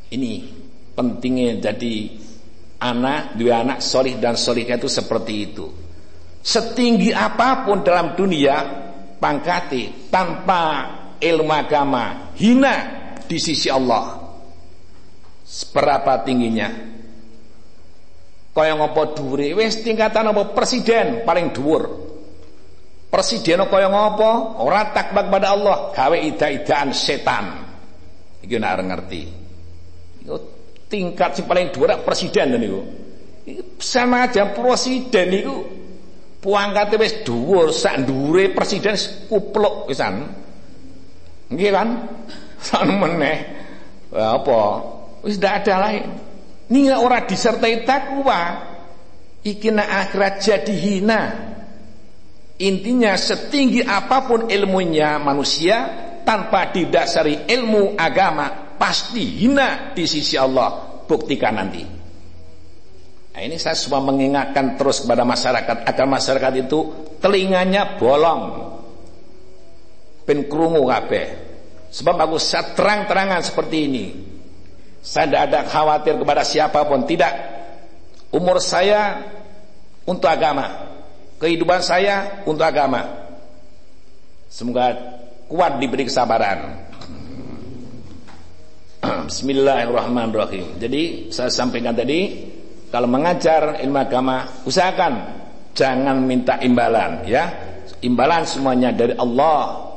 Ini 0.10 0.32
pentingnya 0.96 1.60
jadi 1.60 1.96
anak 2.80 3.36
dua 3.36 3.62
anak 3.62 3.80
solih 3.84 4.18
dan 4.18 4.40
solihnya 4.40 4.80
itu 4.80 4.88
seperti 4.88 5.34
itu. 5.52 5.68
Setinggi 6.40 7.12
apa 7.12 7.68
pun 7.68 7.84
dalam 7.84 8.16
dunia 8.16 8.56
pangkati 9.20 10.08
tanpa 10.08 10.64
ilmu 11.20 11.52
agama 11.52 12.32
hina 12.40 12.76
di 13.28 13.38
sisi 13.38 13.68
Allah. 13.68 14.16
Seberapa 15.44 16.24
tingginya? 16.24 16.72
Kaya 18.56 18.76
ngopo 18.76 19.16
dhuwure? 19.16 19.56
Wis 19.56 19.82
tingkatan 19.84 20.32
apa? 20.32 20.52
Presiden 20.56 21.24
paling 21.28 21.52
dhuwur 21.52 21.84
presiden 23.10 23.66
kaya 23.66 23.90
ngopo 23.90 24.62
ora 24.62 24.94
takbak 24.94 25.28
pada 25.34 25.58
Allah 25.58 25.90
gawe 25.92 26.18
ida-idaan 26.18 26.94
setan 26.94 27.46
iki 28.46 28.56
nek 28.62 28.80
ngerti 28.86 29.24
tingkat 30.90 31.38
si 31.38 31.42
paling 31.46 31.70
dua 31.70 32.02
presiden 32.02 32.58
niku. 32.58 32.82
Sama 33.80 34.28
aja 34.28 34.52
presiden 34.52 35.26
niku 35.30 35.56
puangkate 36.42 36.98
wis 36.98 37.22
dhuwur 37.22 37.70
sak 37.70 38.10
dhuwure 38.10 38.52
presiden 38.52 38.98
kupluk 39.30 39.88
pisan. 39.88 40.26
Nggih 41.54 41.72
kan? 41.72 41.90
Sak 42.66 42.84
meneh. 42.86 43.38
Apa? 44.12 44.60
Wis 45.24 45.40
ndak 45.40 45.64
ada 45.64 45.76
lain. 45.88 46.06
Ning 46.70 46.92
ora 46.94 47.26
disertai 47.26 47.82
takwa, 47.88 48.62
iki 49.42 49.72
akhirat 49.74 50.44
jadi 50.44 50.74
hina. 50.76 51.22
Intinya 52.60 53.16
setinggi 53.16 53.88
apa 53.88 54.28
pun 54.28 54.52
ilmunya 54.52 55.16
manusia 55.16 55.88
tanpa 56.28 56.76
didasari 56.76 57.48
ilmu 57.48 57.96
agama 57.96 58.76
pasti 58.76 59.48
hina 59.48 59.96
di 59.96 60.04
sisi 60.04 60.36
Allah. 60.36 61.00
Buktikan 61.08 61.56
nanti. 61.56 61.82
Nah, 63.34 63.42
ini 63.42 63.56
saya 63.56 63.74
semua 63.80 64.04
mengingatkan 64.04 64.76
terus 64.76 65.02
kepada 65.02 65.24
masyarakat 65.24 65.88
agar 65.88 66.06
masyarakat 66.06 66.54
itu 66.68 66.80
telinganya 67.24 67.96
bolong. 67.96 68.76
Ben 70.28 70.46
krungu 70.52 70.84
kabeh. 70.84 71.28
Sebab 71.90 72.28
aku 72.28 72.38
terang-terangan 72.76 73.42
seperti 73.42 73.78
ini. 73.88 74.06
Saya 75.00 75.32
tidak 75.32 75.42
ada 75.50 75.60
khawatir 75.66 76.20
kepada 76.20 76.44
siapa 76.44 76.84
pun. 76.86 77.08
Tidak. 77.08 77.34
Umur 78.36 78.62
saya 78.62 79.26
untuk 80.06 80.30
agama 80.30 80.89
kehidupan 81.40 81.80
saya 81.82 82.44
untuk 82.44 82.68
agama 82.68 83.08
semoga 84.52 84.94
kuat 85.48 85.80
diberi 85.80 86.06
kesabaran 86.06 86.90
Bismillahirrahmanirrahim. 89.32 90.76
Jadi 90.76 91.32
saya 91.32 91.48
sampaikan 91.48 91.96
tadi 91.96 92.52
kalau 92.92 93.08
mengajar 93.08 93.80
ilmu 93.80 93.96
agama 93.96 94.44
usahakan 94.68 95.40
jangan 95.72 96.20
minta 96.20 96.60
imbalan 96.60 97.24
ya. 97.24 97.48
Imbalan 98.00 98.48
semuanya 98.48 98.96
dari 98.96 99.16
Allah. 99.16 99.88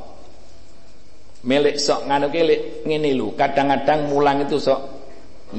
Milik 1.42 1.78
sok 1.78 2.06
nganu 2.06 2.30
kilik 2.30 2.86
ngene 2.86 3.10
lu. 3.18 3.34
Kadang-kadang 3.34 4.06
mulang 4.06 4.46
itu 4.46 4.62
sok 4.62 4.80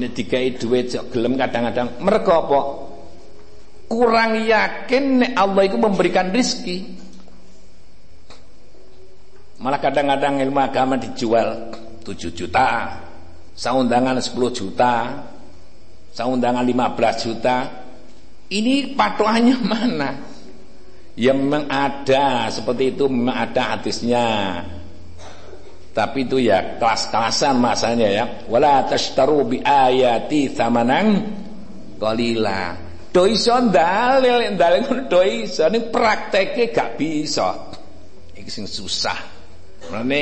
ini 0.00 0.08
dikai 0.08 0.56
duit 0.56 0.88
sok 0.88 1.12
gelem 1.12 1.36
kadang-kadang 1.36 2.00
mereka 2.00 2.48
apa? 2.48 2.60
Kurang 3.94 4.42
yakin 4.42 5.38
Allah 5.38 5.70
itu 5.70 5.78
memberikan 5.78 6.34
rizki. 6.34 6.82
Malah 9.62 9.78
kadang-kadang 9.78 10.42
ilmu 10.42 10.58
agama 10.58 10.98
dijual 10.98 11.70
7 12.02 12.34
juta, 12.34 12.90
Saundangan 13.54 14.18
10 14.18 14.50
juta, 14.50 15.14
saundangan 16.10 16.66
15 16.66 17.22
juta. 17.22 17.56
Ini 18.50 18.98
patokannya 18.98 19.56
mana? 19.70 20.10
Ya 21.14 21.30
memang 21.30 21.70
ada 21.70 22.50
seperti 22.50 22.98
itu 22.98 23.06
memang 23.06 23.46
ada 23.46 23.78
hadisnya. 23.78 24.26
Tapi 25.94 26.26
itu 26.26 26.42
ya 26.42 26.82
kelas-kelasan 26.82 27.54
masanya 27.62 28.08
ya. 28.10 28.24
Wala 28.50 28.82
tashtaru 28.90 29.46
bi 29.46 29.62
ayati 29.62 30.50
thamanan 30.50 31.30
qalila. 32.02 32.83
Do 33.14 33.30
iso 33.30 33.54
dalil 33.70 34.58
dalil 34.58 35.06
do 35.06 35.22
iso 35.22 35.70
ning 35.70 35.86
prakteke 35.94 36.74
gak 36.74 36.98
bisa. 36.98 37.54
Iki 38.34 38.50
sing 38.50 38.66
susah. 38.66 39.14
Mane 39.94 40.20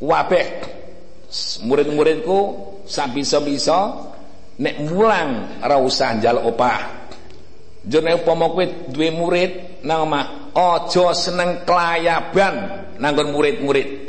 wabeh 0.00 0.46
murid-muridku 1.68 2.40
sak 2.88 3.12
bisa-bisa 3.12 4.08
nek 4.64 4.74
mulang 4.88 5.60
ora 5.60 5.76
usah 5.76 6.16
njaluk 6.16 6.56
opah. 6.56 7.04
Jane 7.84 8.16
upama 8.16 8.48
kowe 8.48 8.64
duwe 8.88 9.10
murid 9.12 9.52
nang 9.84 10.06
omah, 10.06 10.54
aja 10.54 11.12
seneng 11.12 11.66
kelayaban 11.68 12.86
nanggon 13.02 13.34
murid-murid. 13.34 14.08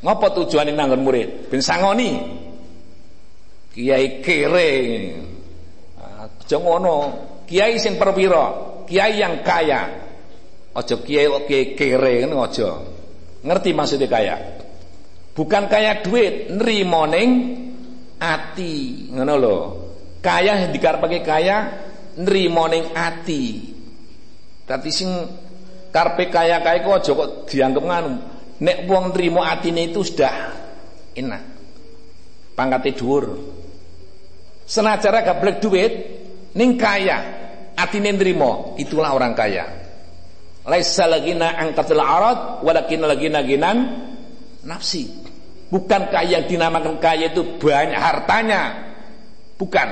Ngapa 0.00 0.26
tujuane 0.34 0.72
nanggon 0.74 1.04
murid? 1.04 1.52
Ben 1.52 1.62
sangoni. 1.62 2.16
Kiai 3.70 4.18
kere. 4.24 4.72
Aja 6.48 6.56
ngono. 6.64 6.96
Kiai 7.44 7.76
sing 7.76 8.00
perwira, 8.00 8.56
kiai 8.88 9.20
yang 9.20 9.44
kaya. 9.44 9.84
Aja 10.72 10.96
kiai 10.96 11.28
kok 11.28 11.44
kiai 11.44 11.76
kere 11.76 12.24
ngono. 12.24 12.48
Ngerti 13.44 13.70
maksudnya 13.76 14.08
kaya? 14.08 14.36
Bukan 15.36 15.68
kaya 15.68 16.00
duit, 16.00 16.48
nrimo 16.48 17.04
ning 17.04 17.30
ati, 18.16 19.06
ngono 19.12 19.34
lho. 19.36 19.56
Kaya 20.24 20.72
dikarepake 20.72 21.20
kaya 21.20 21.56
nrimo 22.16 22.64
ning 22.64 22.96
ati. 22.96 23.44
Dadi 24.64 24.88
sing 24.88 25.12
karepe 25.92 26.32
kaya 26.32 26.64
kaya 26.64 26.80
kok 26.80 26.96
aja 26.96 27.12
kok 27.12 27.30
dianggap 27.44 27.84
nganu. 27.84 28.12
Nek 28.64 28.88
wong 28.88 29.12
nrimo 29.12 29.44
atine 29.44 29.92
itu 29.92 30.00
sudah 30.00 30.34
enak. 31.12 31.42
Pangkate 32.56 32.96
dhuwur. 32.96 33.24
Senajan 34.64 35.22
gablek 35.24 35.60
duit 35.60 36.17
ning 36.58 36.74
kaya, 36.74 37.18
atine 37.78 38.10
nrimo, 38.18 38.74
itulah 38.74 39.14
orang 39.14 39.38
kaya. 39.38 39.64
Laisa 40.68 41.06
lagina 41.08 41.54
angkatul 41.56 42.02
arad 42.02 42.60
walakin 42.66 43.06
lagina 43.06 43.40
ginan 43.46 43.78
nafsi. 44.66 45.08
Bukankah 45.68 46.24
yang 46.26 46.44
dinamakan 46.44 46.98
kaya 46.98 47.30
itu 47.30 47.56
banyak 47.60 47.96
hartanya? 47.96 48.88
Bukan. 49.56 49.88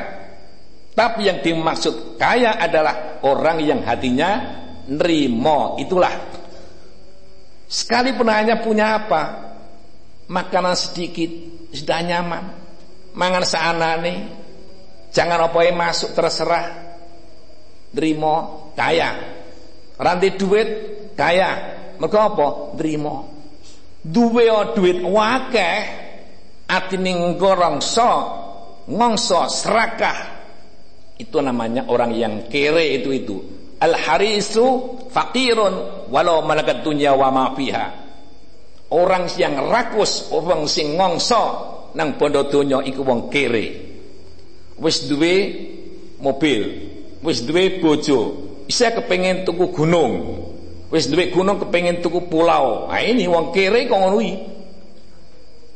Tapi 0.96 1.28
yang 1.28 1.44
dimaksud 1.44 2.16
kaya 2.16 2.56
adalah 2.56 3.20
orang 3.24 3.60
yang 3.60 3.80
hatinya 3.84 4.40
nerimo. 4.88 5.76
Itulah. 5.76 6.12
Sekali 7.68 8.16
hanya 8.16 8.64
punya 8.64 9.04
apa? 9.04 9.22
Makanan 10.32 10.76
sedikit 10.76 11.28
sudah 11.76 12.00
nyaman. 12.00 12.44
Mangan 13.12 13.44
seanane. 13.44 14.14
Jangan 15.16 15.48
apa 15.48 15.58
yang 15.64 15.80
masuk 15.80 16.12
terserah. 16.12 16.66
Nerimo 17.96 18.68
kaya. 18.76 19.16
Ranti 19.96 20.36
duit 20.36 20.68
kaya. 21.16 21.72
Mereka 21.96 22.18
apa? 22.20 22.76
Nerimo 22.76 23.36
duwe 24.06 24.46
duit 24.78 25.02
wakeh 25.02 25.78
atine 26.70 27.34
ngorongso 27.34 28.12
ngongso 28.86 29.50
serakah 29.50 30.18
itu 31.18 31.42
namanya 31.42 31.90
orang 31.90 32.14
yang 32.14 32.34
kere 32.46 33.02
itu 33.02 33.10
itu 33.10 33.36
al 33.82 33.98
harisu 33.98 34.66
fakirun 35.10 36.06
walau 36.06 36.46
malakat 36.46 36.86
dunya 36.86 37.18
wa 37.18 37.34
ma 37.34 37.50
fiha 37.58 37.86
orang 38.94 39.26
yang 39.34 39.58
rakus 39.66 40.30
orang 40.30 40.70
sing 40.70 40.94
ngongso 40.94 41.74
nang 41.98 42.14
bondo 42.14 42.46
donya 42.46 42.78
iku 42.86 43.02
wong 43.02 43.26
kere 43.26 43.85
wis 44.80 45.08
duwe 45.08 45.34
mobil 46.20 46.88
wis 47.22 47.44
duwe 47.44 47.80
bojo 47.80 48.48
isa 48.68 48.90
kepengen 48.90 49.44
tuku 49.46 49.70
gunung 49.72 50.46
Wis 50.86 51.10
duwe 51.10 51.34
gunung 51.34 51.58
kepengin 51.58 51.98
tuku 51.98 52.30
pulau. 52.30 52.86
Nah 52.86 53.02
ini 53.02 53.26
wong 53.26 53.50
kere 53.50 53.90
kok 53.90 53.98
ngono. 53.98 54.22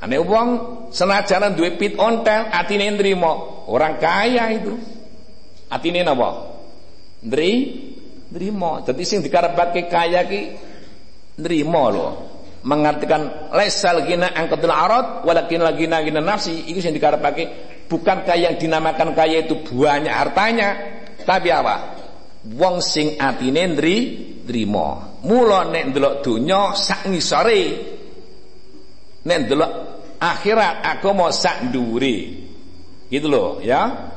Ane 0.00 0.16
wong 0.22 0.48
senajan 0.94 1.58
duwe 1.58 1.74
pit 1.74 1.98
ontel 1.98 2.46
atine 2.48 2.94
nrimo, 2.94 3.66
orang 3.66 3.98
kaya 3.98 4.54
itu. 4.54 4.78
Atine 5.66 6.06
napa? 6.06 6.54
Ndri 7.26 7.52
nrimo. 8.30 8.86
Dadi 8.86 9.02
sing 9.02 9.20
dikarepake 9.20 9.90
kaya 9.90 10.22
ki 10.30 10.40
nrimo 11.42 11.84
lho. 11.90 12.08
Mengartikan 12.60 13.50
lesal 13.56 14.04
gina 14.04 14.30
angkatul 14.30 14.70
arad 14.70 15.24
walakin 15.24 15.64
lagina 15.64 16.04
gina 16.04 16.20
nafsi 16.20 16.68
itu 16.68 16.84
sing 16.84 16.92
dikarepake 16.92 17.69
bukan 17.90 18.22
kaya 18.22 18.54
yang 18.54 18.56
dinamakan 18.56 19.10
kaya 19.18 19.42
itu 19.42 19.58
banyak 19.66 20.14
hartanya, 20.14 20.68
tapi 21.26 21.50
apa? 21.50 21.98
Wong 22.54 22.78
sing 22.78 23.18
atine 23.18 23.74
ndri 23.74 23.96
trima. 24.46 25.18
Mula 25.26 25.68
nek 25.68 25.92
ndelok 25.92 26.14
donya 26.24 26.72
sak 26.78 27.10
ngisore. 27.10 27.62
Nek 29.26 29.38
ndelok 29.44 29.72
akhirat 30.22 30.86
agama 30.86 31.28
sak 31.34 31.68
ndure. 31.68 32.16
Gitu 33.10 33.26
loh, 33.26 33.58
ya. 33.60 34.08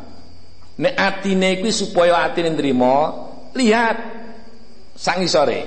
Nek 0.79 0.95
atine 0.95 1.59
kuwi 1.59 1.73
supaya 1.73 2.23
atine 2.23 2.53
nrimo, 2.53 2.95
lihat 3.57 3.97
sak 4.95 5.19
ngisore. 5.19 5.59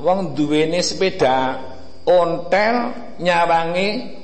Wong 0.00 0.32
duwene 0.32 0.80
sepeda 0.80 1.60
ontel 2.08 2.76
nyawangi 3.20 4.19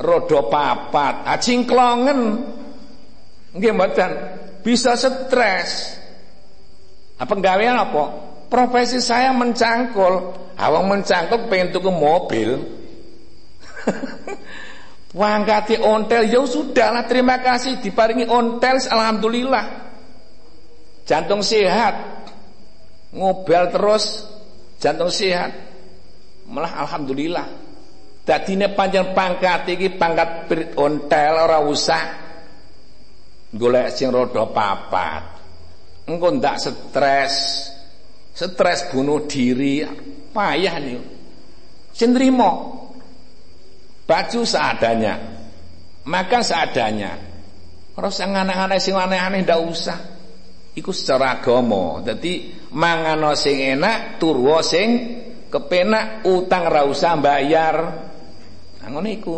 roda 0.00 0.40
papat, 0.48 1.24
acingklongen. 1.24 2.20
Nggih 3.56 3.72
mboten 3.72 4.10
bisa 4.60 4.96
stres. 4.96 5.96
Apa 7.16 7.32
penggawean 7.32 7.76
apa? 7.80 8.04
Profesi 8.52 9.00
saya 9.00 9.32
mencangkul. 9.32 10.36
Awang 10.56 10.84
mencangkul 10.88 11.48
pengen 11.48 11.72
tuku 11.72 11.88
mobil. 11.88 12.60
Wangkati 15.16 15.80
ontel 15.80 16.28
ya 16.28 16.44
sudahlah 16.44 17.08
terima 17.08 17.40
kasih 17.40 17.80
diparingi 17.80 18.28
ontel 18.28 18.76
alhamdulillah. 18.84 19.64
Jantung 21.08 21.40
sehat. 21.40 22.26
Ngobel 23.16 23.72
terus 23.72 24.28
jantung 24.76 25.08
sehat. 25.08 25.56
Malah 26.44 26.84
alhamdulillah. 26.84 27.65
Dadine 28.26 28.74
panjang 28.74 29.14
pangkat 29.14 29.70
iki 29.70 29.94
pangkat 29.94 30.50
ontel 30.74 31.46
ora 31.46 31.62
usah 31.62 32.02
golek 33.54 33.94
sing 33.94 34.10
roda 34.10 34.50
papat. 34.50 35.22
Engkau 36.10 36.34
ndak 36.34 36.58
stres. 36.58 37.34
Stres 38.34 38.90
bunuh 38.90 39.24
diri 39.30 39.86
payah 40.34 40.76
nih 40.76 41.00
sendrimo 41.96 42.52
baju 44.04 44.40
seadanya 44.44 45.16
makan 46.04 46.42
seadanya. 46.44 47.12
Ora 47.96 48.12
usah 48.12 48.28
aneh-aneh 48.28 48.76
sing 48.76 48.92
aneh-aneh 48.92 49.40
ndak 49.40 49.60
usah. 49.64 49.98
Iku 50.76 50.92
secara 50.92 51.40
agama. 51.40 52.04
Dadi 52.04 52.52
mangano 52.76 53.32
sing 53.32 53.56
enak 53.56 54.20
turwa 54.20 54.60
sing 54.60 54.88
kepenak 55.48 56.26
utang 56.28 56.68
ra 56.68 56.84
usah 56.84 57.16
bayar 57.16 58.05
nah 58.86 58.94
ngono 58.94 59.10
iku 59.10 59.36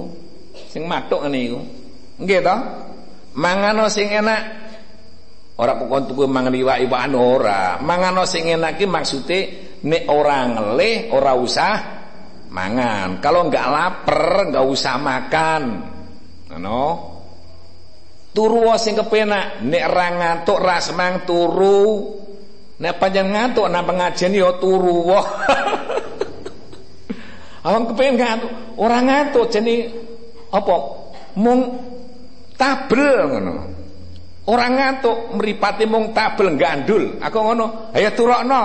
sing 0.68 0.84
matuk 0.84 1.24
ngene 1.24 1.38
iku 1.40 1.60
nggih 2.20 2.44
to 2.44 2.56
mangano 3.32 3.88
sing 3.88 4.12
enak 4.12 4.68
Ora 5.58 5.74
pokok 5.74 6.06
tuku 6.06 6.30
mangan 6.30 6.54
iwak-iwakan 6.54 7.12
ora. 7.18 7.62
Mangan 7.82 8.22
sing 8.30 8.46
enak 8.46 8.78
ki 8.78 8.86
maksude 8.86 9.38
nek 9.82 10.06
ora 10.06 10.46
ngelih 10.46 11.10
ora 11.10 11.34
usah 11.34 11.74
mangan. 12.54 13.18
Kalau 13.18 13.50
enggak 13.50 13.66
lapar 13.66 14.54
enggak 14.54 14.62
usah 14.62 14.94
makan. 15.02 15.62
Ngono. 16.54 16.82
Turu 18.30 18.70
sing 18.78 18.94
kepenak, 18.94 19.66
nek 19.66 19.84
ra 19.90 20.06
ngantuk 20.14 20.62
ra 20.62 20.78
semang 20.78 21.26
turu. 21.26 22.06
Nek 22.78 22.94
panjang 23.02 23.34
ngantuk 23.34 23.66
nang 23.66 23.82
pengajian 23.82 24.30
ya 24.30 24.54
turu. 24.62 25.10
Awang 27.66 27.90
kepengen 27.90 28.14
ngantuk, 28.22 28.52
ora 28.78 28.98
ngantuk 29.02 29.44
jeni 29.50 29.90
apa? 30.54 30.76
Mung 31.38 31.60
tabel 32.54 33.26
ngono. 33.26 33.54
Orang 34.48 34.80
ngantuk 34.80 35.36
meripati 35.36 35.84
mung 35.84 36.16
tabel 36.16 36.56
gandul. 36.56 37.20
Aku 37.20 37.38
ngono, 37.42 37.92
ayo 37.92 38.10
turokno. 38.16 38.62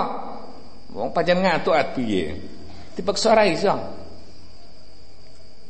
Wong 0.93 1.09
pancen 1.09 1.41
ngantuk 1.41 1.73
at 1.73 1.97
piye? 1.97 2.37
Dipaksa 2.93 3.33
ora 3.33 3.43
iso. 3.49 3.73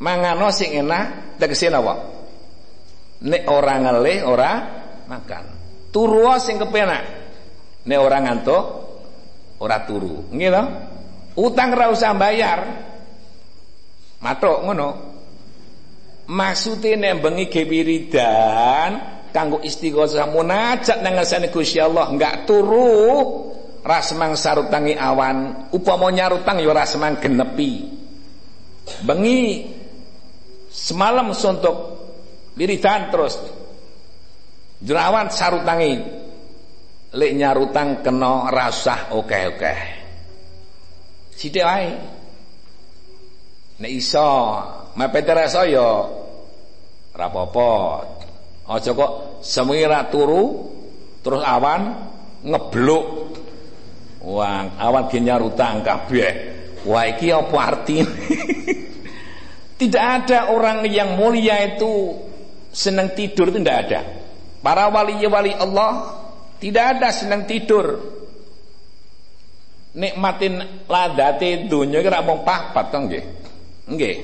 Mangano 0.03 0.51
sing 0.51 0.75
enak 0.75 1.39
tegese 1.39 1.71
napa? 1.71 1.95
Nek 3.23 3.43
ora 3.47 3.73
ngelih 3.79 4.19
ora 4.27 4.51
makan. 5.07 5.43
Turu 5.95 6.27
sing 6.43 6.59
kepenak. 6.59 7.03
Nek 7.87 7.99
ora 8.03 8.19
ngantuk 8.19 8.63
ora 9.63 9.87
turu. 9.87 10.27
Nggih? 10.27 10.51
Utang 11.39 11.71
ora 11.71 11.87
usah 11.87 12.11
bayar. 12.19 12.59
Matuk 14.23 14.63
ngono. 14.63 14.89
Maksude 16.31 16.95
nek 16.95 17.19
bengi 17.19 17.51
ge 17.51 17.67
kanggo 19.35 19.59
istighosah 19.59 20.29
munajat 20.31 21.03
nang 21.03 21.19
ngersane 21.19 21.51
Gusti 21.51 21.81
Allah 21.81 22.07
enggak 22.07 22.47
turu 22.47 23.51
rasmang 23.83 24.37
sarutangi 24.39 24.95
awan 24.95 25.67
upama 25.75 26.07
nyarutang 26.13 26.61
ya 26.63 26.71
rasmang 26.71 27.19
genepi 27.19 27.91
bengi 29.03 29.41
Semalam 30.73 31.37
suntuk 31.37 32.01
wiridan 32.57 33.13
terus 33.13 33.37
jerawat 34.81 35.29
sarutangi 35.29 36.01
lek 37.13 37.31
nyarutang 37.37 38.01
kena 38.01 38.49
rasah 38.49 39.13
oke-oke. 39.13 39.75
Sithik 41.37 41.61
wae. 41.61 41.93
Nek 43.83 43.91
iso 43.91 44.31
mepet 44.95 45.27
rasa 45.27 45.67
ya 45.67 46.07
ora 47.11 47.25
apa-apa. 47.27 47.71
Aja 48.63 48.95
kok 48.95 49.43
semuanya 49.43 49.99
ra 49.99 50.01
turu 50.07 50.71
terus 51.19 51.43
awan 51.43 51.91
ngebluk. 52.47 53.35
Wah, 54.23 54.71
awan 54.79 55.11
ge 55.11 55.19
nyarutang 55.19 55.83
kabeh. 55.83 56.31
Wah, 56.87 57.11
iki 57.11 57.27
apa 57.35 57.57
artine? 57.59 58.07
Tidak 59.83 59.99
ada 59.99 60.47
orang 60.55 60.87
yang 60.87 61.19
mulia 61.19 61.75
itu 61.75 62.15
senang 62.71 63.11
tidur 63.11 63.51
itu 63.51 63.59
tidak 63.59 63.77
ada. 63.83 63.99
Para 64.63 64.87
wali-wali 64.87 65.51
Allah 65.51 66.23
tidak 66.63 66.95
ada 66.95 67.11
senang 67.11 67.43
tidur. 67.43 67.99
Nikmatin 69.91 70.87
ladate 70.87 71.67
dunia 71.67 71.99
kira 71.99 72.23
mung 72.23 72.47
papat 72.47 72.85
to 72.95 72.99
nggih. 73.03 73.23
Nggih. 73.87 74.17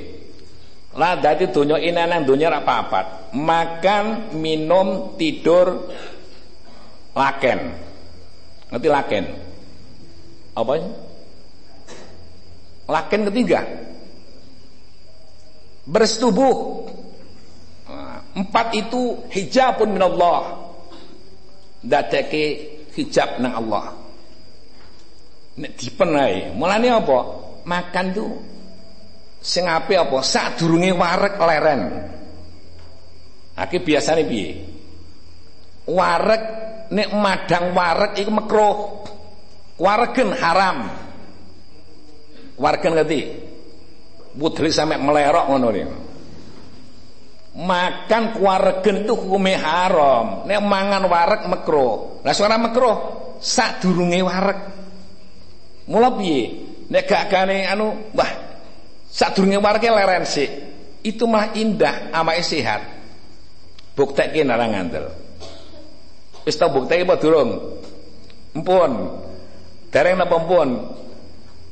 Ladate 0.95 1.51
dunya 1.53 1.78
inanan 1.78 2.26
dunya 2.26 2.49
ra 2.49 2.66
papat. 2.66 3.32
Makan, 3.36 4.34
minum, 4.36 5.14
tidur, 5.16 5.93
laken. 7.14 7.60
Ngerti 8.74 8.88
laken? 8.89 9.26
Apa? 10.57 10.72
Laken 12.89 13.22
ketiga. 13.30 13.60
Bersetubuh. 15.86 16.57
Nah, 17.89 18.22
empat 18.34 18.68
itu 18.78 19.26
hijabun 19.30 19.93
minallah 19.93 20.70
dadake 21.80 22.43
hijab 22.93 23.39
nang 23.39 23.55
Allah 23.55 23.95
nek 25.60 25.76
dipenahi 25.76 26.55
mulane 26.55 26.88
apa 26.91 27.20
makan 27.64 28.05
tu 28.16 28.26
sing 29.40 29.66
apik 29.66 29.98
apa? 29.98 30.20
Sadurunge 30.22 30.92
wareg 30.96 31.36
leren. 31.40 31.82
Aki 33.60 33.78
biasane 33.84 34.24
piye? 34.24 34.50
Wareg 35.90 36.44
nek 36.94 37.10
madang 37.16 37.76
wareg 37.76 38.12
iku 38.20 38.32
makruh 38.32 38.76
waregen 39.80 40.30
haram. 40.38 40.78
Waregen 42.60 42.94
ngerti? 42.96 43.22
Putri 44.40 44.72
sampe 44.72 44.96
melerok 44.96 45.46
ngono 45.52 45.68
niku 45.74 46.10
makan 47.60 48.40
kuaregen 48.40 49.04
itu 49.04 49.14
hukumnya 49.18 49.60
haram. 49.60 50.48
Nek 50.48 50.60
mangan 50.64 51.04
wareg 51.12 51.42
mekro 51.52 52.22
lah 52.24 52.34
suara 52.36 52.56
mekro 52.56 52.92
sak 53.44 53.84
durunge 53.84 54.20
wareg. 54.24 54.60
Mula 55.90 56.10
piye? 56.16 56.70
Nek 56.90 57.06
gak 57.06 57.30
gane 57.30 57.66
anu 57.70 58.14
wah 58.14 58.49
sak 59.20 59.36
durunge 59.36 59.59
wareg 59.59 59.84
leren 59.84 60.24
sik. 60.24 60.47
Itu 61.03 61.28
malah 61.28 61.51
indah 61.55 62.15
amake 62.15 62.43
sehat. 62.43 62.82
Buktekke 63.99 64.47
nara 64.47 64.63
ngandel. 64.72 65.11
Wis 66.47 66.55
tau 66.55 66.72
buktekke 66.72 67.03
apa 67.03 67.20
durung? 67.20 67.51
Empun. 68.55 68.91
Dereng 69.91 70.15
napa 70.15 70.39
empun? 70.39 70.70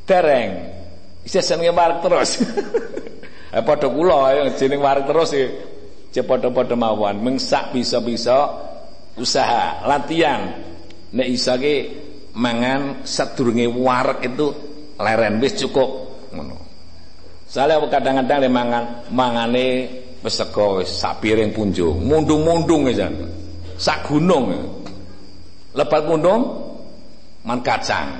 Dereng. 0.03 0.75
Isih 1.23 1.39
senenge 1.39 1.71
wareg 1.71 2.03
terus. 2.03 2.31
Eh 3.47 3.63
padha 3.63 3.87
kula 3.87 4.51
jeneng 4.59 4.83
wareg 4.83 5.07
terus 5.07 5.31
cek 6.11 6.27
padha-padha 6.27 6.75
mawon. 6.75 7.15
Mengsak 7.23 7.71
bisa-bisa 7.71 8.43
usaha 9.15 9.87
latihan. 9.87 10.51
Nek 11.15 11.27
iso 11.31 11.55
ki 11.55 11.75
mangan 12.35 13.07
sadurunge 13.07 13.71
wareg 13.71 14.19
itu 14.27 14.51
leren 14.99 15.39
wis 15.39 15.55
cukup. 15.63 15.89
Ngono 16.35 16.66
Soalnya 17.47 17.79
kadang-kadang 17.87 18.43
le 18.43 18.49
mangan 18.51 18.83
mangane 19.07 19.87
wis 20.19 20.35
sego 20.35 20.83
wis 20.83 20.99
punjung. 21.55 22.03
Mundung-mundung 22.03 22.91
ya 22.91 23.07
sak 23.77 24.09
gunung 24.09 24.51
lebat 25.77 26.03
mundung 26.03 26.41
man 27.45 27.63
kacang. 27.63 28.19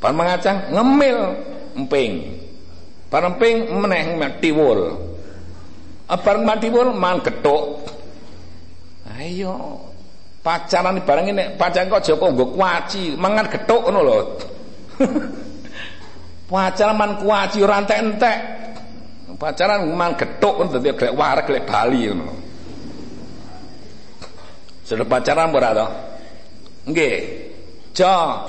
Pan 0.00 0.12
mangacang 0.12 0.72
ngemil 0.72 1.18
emping. 1.76 2.36
Pan 3.06 3.32
emping 3.32 3.70
meneh 3.70 4.18
tiwul. 4.42 4.98
Bareng 6.06 6.46
wol 6.70 6.94
man 6.94 7.18
ketuk. 7.22 7.82
Ayo 9.16 9.80
pacaran 10.44 11.02
bareng 11.02 11.34
ini 11.34 11.44
pacaran 11.58 11.90
kok 11.90 12.04
Joko 12.06 12.30
nggo 12.30 12.46
kuaci, 12.54 13.18
mangan 13.18 13.50
getuk 13.50 13.82
ngono 13.90 14.38
pacaran 16.50 16.94
man 16.94 17.18
kuaci 17.18 17.58
ora 17.64 17.82
entek-entek. 17.82 18.38
Pacaran 19.36 19.84
man 19.92 20.16
getuk 20.16 20.56
ngono 20.56 20.80
dadi 20.80 20.96
glek 20.96 21.12
wareg 21.12 21.44
glek 21.44 21.64
Bali 21.68 22.00
ngono. 22.08 22.34
Sudah 24.86 25.04
pacaran 25.04 25.52
ora 25.52 25.70
to? 25.76 25.86
Nggih. 26.88 27.16
Jo, 27.92 28.48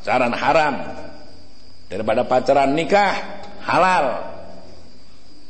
pacaran 0.00 0.34
haram. 0.34 0.74
Daripada 1.90 2.22
pacaran 2.22 2.78
nikah 2.78 3.42
halal. 3.66 4.30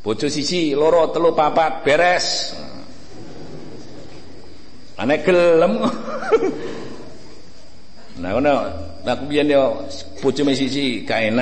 bojo 0.00 0.32
siji 0.32 0.72
loro 0.72 1.12
telu 1.12 1.36
papat 1.36 1.84
beres 1.84 2.56
ane 4.96 5.20
gelem 5.20 5.76
nah 8.20 8.32
ngono 8.32 8.52
aku 9.04 9.24
biyen 9.28 9.52
yo 9.52 9.84
bojo 10.24 10.40
siji 10.56 11.04
gak 11.04 11.36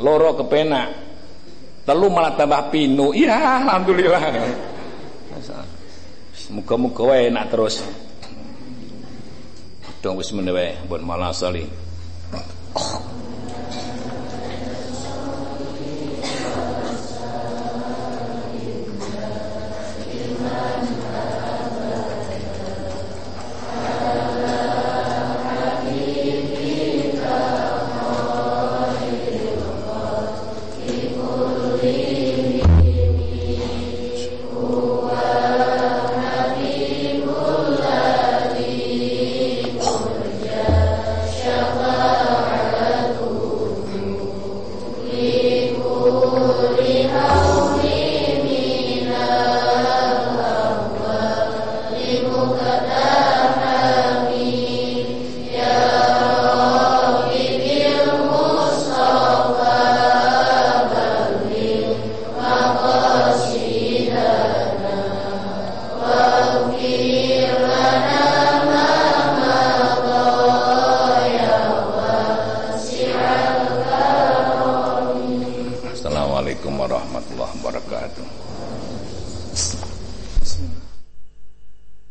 loro 0.00 0.40
kepenak 0.40 1.03
telu 1.84 2.08
malah 2.08 2.32
tambah 2.34 2.72
pinu. 2.72 3.12
Iya 3.12 3.64
alhamdulillah. 3.64 4.20
Muga-muga 6.52 7.02
wae 7.14 7.32
enak 7.32 7.48
terus. 7.52 7.84
Dong 10.04 10.20
wis 10.20 10.28
menewe 10.36 10.76
buat 10.84 11.00
malah 11.00 11.32
sali 11.32 11.83